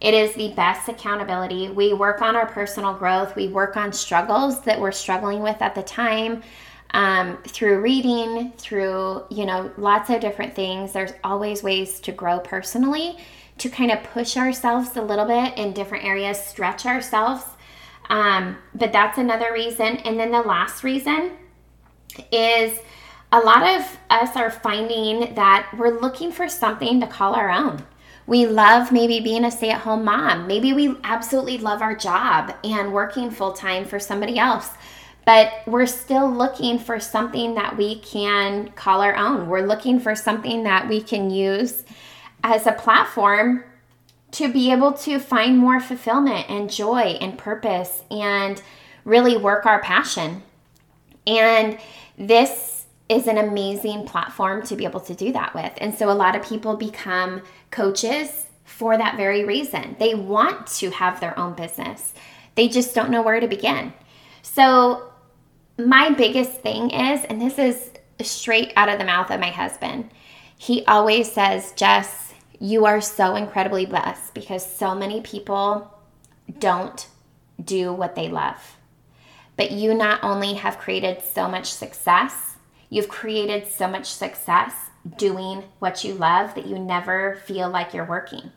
It 0.02 0.14
is 0.14 0.34
the 0.34 0.54
best 0.54 0.88
accountability. 0.88 1.70
We 1.70 1.94
work 1.94 2.22
on 2.22 2.36
our 2.36 2.46
personal 2.46 2.94
growth, 2.94 3.36
we 3.36 3.48
work 3.50 3.78
on 3.78 3.94
struggles 3.94 4.62
that 4.62 4.80
we're 4.80 4.92
struggling 4.92 5.42
with 5.42 5.62
at 5.62 5.76
the 5.76 5.84
time 5.84 6.42
um, 6.92 7.38
through 7.48 7.82
reading, 7.82 8.52
through, 8.58 9.24
you 9.30 9.46
know, 9.46 9.72
lots 9.78 10.10
of 10.10 10.22
different 10.22 10.56
things. 10.56 10.92
There's 10.92 11.14
always 11.24 11.62
ways 11.62 12.00
to 12.02 12.12
grow 12.12 12.40
personally, 12.40 13.18
to 13.60 13.70
kind 13.70 13.92
of 13.92 14.04
push 14.04 14.38
ourselves 14.38 14.96
a 14.98 15.02
little 15.02 15.26
bit 15.26 15.58
in 15.58 15.74
different 15.74 16.06
areas, 16.06 16.40
stretch 16.44 16.86
ourselves. 16.86 17.44
Um, 18.10 18.58
but 18.74 18.92
that's 18.92 19.18
another 19.18 19.54
reason. 19.54 19.98
And 19.98 20.20
then 20.20 20.32
the 20.32 20.42
last 20.42 20.84
reason 20.84 21.34
is 22.32 22.80
a 23.32 23.40
lot 23.40 23.62
of 23.62 23.98
us 24.10 24.36
are 24.36 24.50
finding 24.50 25.36
that 25.36 25.72
we're 25.78 26.00
looking 26.00 26.32
for 26.32 26.50
something 26.50 27.00
to 27.02 27.08
call 27.08 27.36
our 27.36 27.52
own. 27.52 27.86
We 28.26 28.48
love 28.48 28.92
maybe 28.92 29.20
being 29.20 29.46
a 29.46 29.52
stay 29.52 29.70
at 29.70 29.82
home 29.82 30.06
mom. 30.06 30.48
Maybe 30.48 30.74
we 30.74 30.96
absolutely 31.04 31.60
love 31.60 31.82
our 31.82 31.96
job 31.96 32.54
and 32.64 32.94
working 32.94 33.30
full 33.30 33.54
time 33.54 33.86
for 33.86 34.00
somebody 34.00 34.38
else 34.40 34.72
but 35.30 35.62
we're 35.68 35.86
still 35.86 36.28
looking 36.28 36.80
for 36.80 37.00
something 37.00 37.54
that 37.54 37.78
we 37.78 38.00
can 38.00 38.72
call 38.72 39.00
our 39.00 39.16
own. 39.16 39.48
We're 39.48 39.62
looking 39.62 40.00
for 40.00 40.16
something 40.16 40.64
that 40.64 40.90
we 40.90 41.04
can 41.04 41.30
use 41.30 41.84
as 42.44 42.66
a 42.66 42.72
platform 42.72 43.64
to 44.32 44.52
be 44.52 44.72
able 44.72 44.94
to 44.94 45.20
find 45.20 45.56
more 45.56 45.80
fulfillment 45.80 46.50
and 46.50 46.68
joy 46.68 47.16
and 47.22 47.38
purpose 47.38 48.02
and 48.10 48.60
really 49.06 49.38
work 49.38 49.68
our 49.68 49.80
passion. 49.84 50.42
And 51.28 51.78
this 52.18 52.88
is 53.08 53.28
an 53.28 53.38
amazing 53.38 54.08
platform 54.08 54.64
to 54.64 54.76
be 54.76 54.84
able 54.84 55.02
to 55.02 55.14
do 55.14 55.32
that 55.34 55.54
with. 55.54 55.74
And 55.78 55.94
so 55.94 56.10
a 56.10 56.14
lot 56.14 56.36
of 56.36 56.44
people 56.44 56.76
become 56.76 57.44
coaches 57.70 58.48
for 58.66 58.98
that 58.98 59.16
very 59.16 59.46
reason. 59.46 59.96
They 60.00 60.16
want 60.16 60.66
to 60.78 60.90
have 60.90 61.20
their 61.20 61.38
own 61.38 61.54
business, 61.54 62.16
they 62.56 62.68
just 62.68 62.96
don't 62.96 63.12
know 63.12 63.22
where 63.22 63.40
to 63.40 63.48
begin. 63.48 63.94
So 64.42 65.09
my 65.80 66.12
biggest 66.12 66.62
thing 66.62 66.92
is, 66.92 67.24
and 67.26 67.42
this 67.42 67.58
is 67.58 67.92
straight 68.22 68.74
out 68.76 68.90
of 68.90 69.00
the 69.00 69.06
mouth 69.06 69.32
of 69.32 69.40
my 69.40 69.50
husband, 69.50 70.10
he 70.58 70.86
always 70.86 71.32
says, 71.32 71.72
Jess, 71.74 72.34
you 72.60 72.86
are 72.86 73.00
so 73.00 73.36
incredibly 73.36 73.86
blessed 73.86 74.34
because 74.34 74.66
so 74.66 74.94
many 74.94 75.22
people 75.22 75.94
don't 76.60 77.08
do 77.64 77.94
what 77.94 78.16
they 78.16 78.28
love. 78.28 78.78
But 79.56 79.72
you 79.72 79.94
not 79.94 80.24
only 80.24 80.54
have 80.56 80.78
created 80.78 81.24
so 81.24 81.48
much 81.48 81.72
success, 81.72 82.56
you've 82.90 83.08
created 83.10 83.68
so 83.68 83.88
much 83.88 84.06
success 84.06 84.74
doing 85.18 85.64
what 85.80 86.04
you 86.04 86.14
love 86.14 86.56
that 86.56 86.68
you 86.68 86.78
never 86.78 87.36
feel 87.46 87.70
like 87.70 87.94
you're 87.94 88.06
working. 88.06 88.52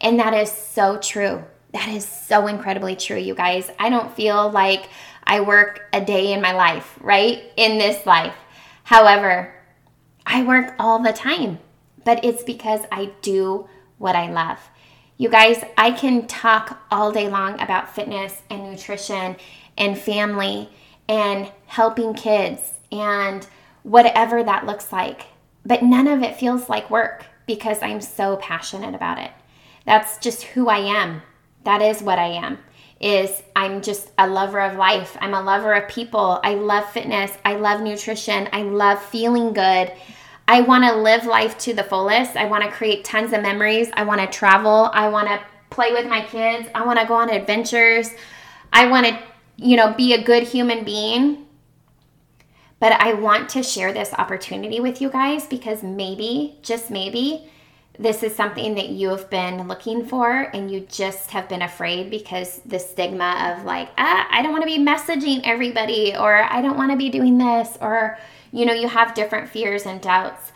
And 0.00 0.18
that 0.18 0.34
is 0.34 0.50
so 0.50 0.98
true. 0.98 1.44
That 1.72 1.88
is 1.88 2.06
so 2.06 2.46
incredibly 2.46 2.96
true, 2.96 3.18
you 3.18 3.34
guys. 3.34 3.70
I 3.78 3.90
don't 3.90 4.14
feel 4.14 4.50
like 4.50 4.88
I 5.26 5.40
work 5.40 5.88
a 5.92 6.04
day 6.04 6.32
in 6.32 6.40
my 6.40 6.52
life, 6.52 6.98
right? 7.00 7.44
In 7.56 7.78
this 7.78 8.06
life. 8.06 8.34
However, 8.84 9.52
I 10.24 10.44
work 10.44 10.74
all 10.78 11.02
the 11.02 11.12
time, 11.12 11.58
but 12.04 12.24
it's 12.24 12.44
because 12.44 12.80
I 12.92 13.12
do 13.22 13.68
what 13.98 14.14
I 14.14 14.30
love. 14.30 14.60
You 15.18 15.28
guys, 15.28 15.64
I 15.76 15.90
can 15.90 16.26
talk 16.26 16.80
all 16.90 17.10
day 17.10 17.28
long 17.28 17.60
about 17.60 17.94
fitness 17.94 18.42
and 18.50 18.70
nutrition 18.70 19.36
and 19.76 19.98
family 19.98 20.68
and 21.08 21.50
helping 21.66 22.14
kids 22.14 22.74
and 22.92 23.46
whatever 23.82 24.44
that 24.44 24.66
looks 24.66 24.92
like, 24.92 25.26
but 25.64 25.82
none 25.82 26.06
of 26.06 26.22
it 26.22 26.36
feels 26.36 26.68
like 26.68 26.90
work 26.90 27.26
because 27.46 27.82
I'm 27.82 28.00
so 28.00 28.36
passionate 28.36 28.94
about 28.94 29.18
it. 29.18 29.30
That's 29.84 30.18
just 30.18 30.42
who 30.42 30.68
I 30.68 30.78
am. 30.78 31.22
That 31.64 31.82
is 31.82 32.02
what 32.02 32.18
I 32.18 32.28
am 32.28 32.58
is 33.00 33.42
I'm 33.54 33.82
just 33.82 34.10
a 34.18 34.26
lover 34.26 34.60
of 34.60 34.76
life. 34.76 35.16
I'm 35.20 35.34
a 35.34 35.42
lover 35.42 35.74
of 35.74 35.88
people. 35.88 36.40
I 36.42 36.54
love 36.54 36.90
fitness. 36.90 37.32
I 37.44 37.54
love 37.54 37.80
nutrition. 37.80 38.48
I 38.52 38.62
love 38.62 39.02
feeling 39.02 39.52
good. 39.52 39.92
I 40.48 40.60
want 40.60 40.84
to 40.84 40.94
live 40.94 41.26
life 41.26 41.58
to 41.58 41.74
the 41.74 41.82
fullest. 41.82 42.36
I 42.36 42.46
want 42.46 42.64
to 42.64 42.70
create 42.70 43.04
tons 43.04 43.32
of 43.32 43.42
memories. 43.42 43.90
I 43.94 44.04
want 44.04 44.20
to 44.20 44.26
travel. 44.26 44.90
I 44.92 45.08
want 45.08 45.28
to 45.28 45.40
play 45.70 45.92
with 45.92 46.06
my 46.06 46.24
kids. 46.24 46.68
I 46.74 46.86
want 46.86 46.98
to 46.98 47.06
go 47.06 47.14
on 47.14 47.30
adventures. 47.30 48.10
I 48.72 48.88
want 48.88 49.06
to, 49.06 49.18
you 49.56 49.76
know, 49.76 49.92
be 49.92 50.14
a 50.14 50.22
good 50.22 50.44
human 50.44 50.84
being. 50.84 51.46
But 52.78 52.92
I 52.92 53.14
want 53.14 53.48
to 53.50 53.62
share 53.62 53.92
this 53.92 54.12
opportunity 54.14 54.80
with 54.80 55.00
you 55.00 55.10
guys 55.10 55.46
because 55.46 55.82
maybe, 55.82 56.58
just 56.62 56.90
maybe, 56.90 57.50
this 57.98 58.22
is 58.22 58.34
something 58.34 58.74
that 58.74 58.90
you 58.90 59.08
have 59.08 59.30
been 59.30 59.66
looking 59.68 60.04
for 60.04 60.30
and 60.30 60.70
you 60.70 60.80
just 60.80 61.30
have 61.30 61.48
been 61.48 61.62
afraid 61.62 62.10
because 62.10 62.60
the 62.66 62.78
stigma 62.78 63.54
of 63.56 63.64
like 63.64 63.88
ah, 63.98 64.26
i 64.30 64.42
don't 64.42 64.52
want 64.52 64.62
to 64.62 64.66
be 64.66 64.78
messaging 64.78 65.40
everybody 65.44 66.14
or 66.14 66.42
i 66.44 66.60
don't 66.60 66.76
want 66.76 66.90
to 66.90 66.96
be 66.96 67.08
doing 67.08 67.38
this 67.38 67.78
or 67.80 68.18
you 68.52 68.64
know 68.64 68.72
you 68.72 68.88
have 68.88 69.14
different 69.14 69.50
fears 69.50 69.86
and 69.86 70.00
doubts. 70.00 70.52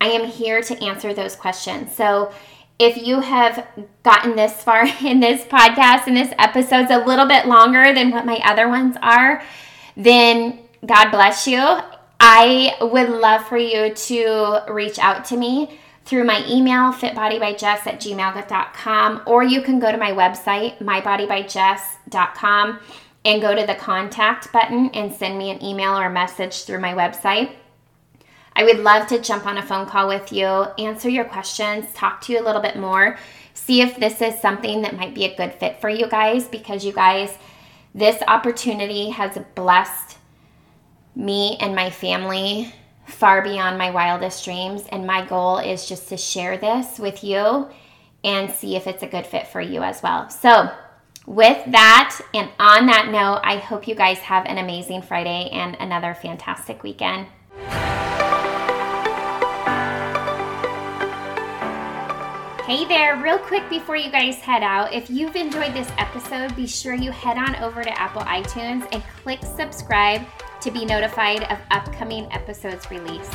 I 0.00 0.08
am 0.08 0.24
here 0.24 0.62
to 0.62 0.84
answer 0.84 1.12
those 1.12 1.36
questions. 1.36 1.94
So 1.94 2.32
if 2.78 2.96
you 2.96 3.20
have 3.20 3.66
gotten 4.02 4.36
this 4.36 4.62
far 4.62 4.86
in 5.04 5.20
this 5.20 5.44
podcast 5.44 6.06
and 6.06 6.16
this 6.16 6.32
episode's 6.38 6.90
a 6.90 7.04
little 7.04 7.26
bit 7.26 7.46
longer 7.46 7.92
than 7.92 8.10
what 8.10 8.24
my 8.24 8.40
other 8.44 8.68
ones 8.68 8.96
are 9.02 9.42
then 9.96 10.60
god 10.86 11.10
bless 11.10 11.46
you. 11.46 11.60
I 12.22 12.76
would 12.80 13.08
love 13.08 13.46
for 13.46 13.56
you 13.56 13.94
to 13.94 14.62
reach 14.68 14.98
out 14.98 15.24
to 15.26 15.36
me 15.36 15.78
through 16.04 16.24
my 16.24 16.44
email, 16.48 16.92
fitbodybyjess 16.92 17.86
at 17.86 18.00
gmail.com, 18.00 19.22
or 19.26 19.44
you 19.44 19.62
can 19.62 19.78
go 19.78 19.92
to 19.92 19.98
my 19.98 20.12
website, 20.12 20.78
mybodybyjess.com, 20.78 22.80
and 23.24 23.42
go 23.42 23.54
to 23.54 23.66
the 23.66 23.74
contact 23.74 24.52
button 24.52 24.90
and 24.94 25.12
send 25.12 25.38
me 25.38 25.50
an 25.50 25.62
email 25.62 25.96
or 25.96 26.06
a 26.06 26.12
message 26.12 26.64
through 26.64 26.80
my 26.80 26.94
website. 26.94 27.52
I 28.56 28.64
would 28.64 28.78
love 28.78 29.06
to 29.08 29.20
jump 29.20 29.46
on 29.46 29.58
a 29.58 29.62
phone 29.62 29.86
call 29.86 30.08
with 30.08 30.32
you, 30.32 30.46
answer 30.46 31.08
your 31.08 31.24
questions, 31.24 31.86
talk 31.94 32.20
to 32.22 32.32
you 32.32 32.40
a 32.40 32.44
little 32.44 32.62
bit 32.62 32.76
more, 32.76 33.18
see 33.54 33.80
if 33.80 33.96
this 33.96 34.20
is 34.20 34.40
something 34.40 34.82
that 34.82 34.96
might 34.96 35.14
be 35.14 35.24
a 35.24 35.36
good 35.36 35.54
fit 35.54 35.80
for 35.80 35.88
you 35.88 36.08
guys 36.08 36.48
because 36.48 36.84
you 36.84 36.92
guys, 36.92 37.36
this 37.94 38.20
opportunity 38.26 39.10
has 39.10 39.38
blessed 39.54 40.18
me 41.14 41.56
and 41.60 41.74
my 41.74 41.90
family 41.90 42.72
far 43.06 43.42
beyond 43.42 43.78
my 43.78 43.90
wildest 43.90 44.44
dreams. 44.44 44.84
And 44.90 45.06
my 45.06 45.24
goal 45.24 45.58
is 45.58 45.88
just 45.88 46.08
to 46.08 46.16
share 46.16 46.56
this 46.56 46.98
with 46.98 47.24
you 47.24 47.68
and 48.22 48.50
see 48.50 48.76
if 48.76 48.86
it's 48.86 49.02
a 49.02 49.06
good 49.06 49.26
fit 49.26 49.46
for 49.46 49.60
you 49.60 49.82
as 49.82 50.02
well. 50.02 50.28
So, 50.30 50.70
with 51.26 51.62
that, 51.70 52.18
and 52.34 52.50
on 52.58 52.86
that 52.86 53.08
note, 53.10 53.40
I 53.44 53.58
hope 53.58 53.86
you 53.86 53.94
guys 53.94 54.18
have 54.18 54.46
an 54.46 54.58
amazing 54.58 55.02
Friday 55.02 55.48
and 55.52 55.76
another 55.78 56.14
fantastic 56.14 56.82
weekend. 56.82 57.26
Hey 62.70 62.84
there, 62.84 63.16
real 63.16 63.38
quick 63.38 63.68
before 63.68 63.96
you 63.96 64.10
guys 64.10 64.36
head 64.36 64.62
out, 64.62 64.92
if 64.92 65.10
you've 65.10 65.34
enjoyed 65.34 65.74
this 65.74 65.90
episode, 65.98 66.54
be 66.54 66.66
sure 66.66 66.94
you 66.94 67.10
head 67.10 67.36
on 67.36 67.56
over 67.56 67.82
to 67.82 68.00
Apple 68.00 68.22
iTunes 68.22 68.86
and 68.92 69.02
click 69.22 69.40
subscribe 69.42 70.22
to 70.60 70.70
be 70.70 70.84
notified 70.84 71.44
of 71.44 71.58
upcoming 71.70 72.30
episodes 72.32 72.90
release. 72.90 73.30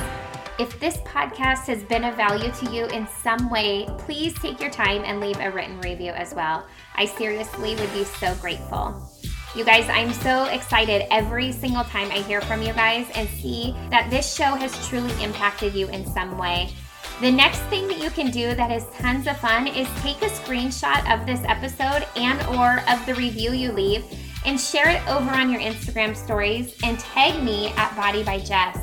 If 0.58 0.80
this 0.80 0.98
podcast 0.98 1.68
has 1.68 1.84
been 1.84 2.06
of 2.06 2.16
value 2.16 2.52
to 2.52 2.72
you 2.72 2.86
in 2.86 3.08
some 3.08 3.50
way, 3.50 3.88
please 3.98 4.34
take 4.36 4.62
your 4.62 4.70
time 4.70 5.04
and 5.04 5.20
leave 5.20 5.40
a 5.40 5.52
written 5.52 5.82
review 5.82 6.12
as 6.12 6.34
well. 6.34 6.66
I 6.96 7.06
seriously 7.06 7.76
would 7.76 7.92
be 7.92 8.06
so 8.06 8.34
grateful. 8.36 9.12
You 9.56 9.66
guys, 9.66 9.90
I'm 9.90 10.14
so 10.14 10.46
excited 10.46 11.08
every 11.12 11.52
single 11.52 11.84
time 11.86 12.12
I 12.12 12.20
hear 12.20 12.42
from 12.42 12.62
you 12.62 12.74
guys 12.74 13.08
and 13.16 13.28
see 13.28 13.76
that 13.90 14.10
this 14.10 14.34
show 14.34 14.56
has 14.56 14.88
truly 14.88 15.12
impacted 15.24 15.74
you 15.74 15.88
in 15.90 16.06
some 16.06 16.38
way. 16.38 16.74
The 17.22 17.32
next 17.32 17.60
thing 17.70 17.88
that 17.88 18.02
you 18.02 18.10
can 18.10 18.32
do 18.32 18.54
that 18.56 18.72
is 18.72 18.86
tons 18.98 19.28
of 19.28 19.38
fun 19.38 19.68
is 19.68 19.88
take 20.02 20.22
a 20.22 20.26
screenshot 20.26 21.10
of 21.10 21.26
this 21.26 21.40
episode 21.46 22.06
and 22.18 22.42
or 22.58 22.84
of 22.90 23.06
the 23.06 23.16
review 23.16 23.54
you 23.54 23.72
leave 23.72 24.04
and 24.46 24.60
share 24.60 24.90
it 24.90 25.08
over 25.08 25.32
on 25.32 25.50
your 25.50 25.62
Instagram 25.62 26.16
stories 26.16 26.76
and 26.84 27.00
tag 27.00 27.44
me 27.44 27.70
at 27.76 27.96
Body 27.96 28.24
by 28.24 28.40
Jess. 28.40 28.78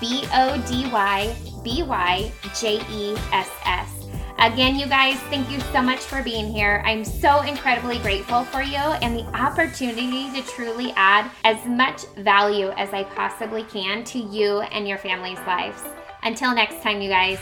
B 0.00 0.24
O 0.32 0.62
D 0.68 0.90
Y 0.90 1.34
B 1.62 1.82
Y 1.82 2.30
J 2.58 2.80
E 2.90 3.16
S 3.32 3.50
S. 3.64 3.92
Again, 4.38 4.76
you 4.76 4.86
guys, 4.86 5.16
thank 5.30 5.50
you 5.50 5.58
so 5.72 5.80
much 5.80 6.00
for 6.00 6.22
being 6.22 6.46
here. 6.52 6.82
I'm 6.84 7.06
so 7.06 7.40
incredibly 7.40 7.98
grateful 8.00 8.44
for 8.44 8.60
you 8.60 8.76
and 8.76 9.18
the 9.18 9.24
opportunity 9.34 10.30
to 10.32 10.46
truly 10.46 10.92
add 10.94 11.30
as 11.44 11.64
much 11.64 12.04
value 12.18 12.68
as 12.72 12.92
I 12.92 13.04
possibly 13.04 13.62
can 13.64 14.04
to 14.04 14.18
you 14.18 14.60
and 14.60 14.86
your 14.86 14.98
family's 14.98 15.38
lives. 15.46 15.82
Until 16.22 16.54
next 16.54 16.82
time, 16.82 17.00
you 17.00 17.08
guys. 17.08 17.38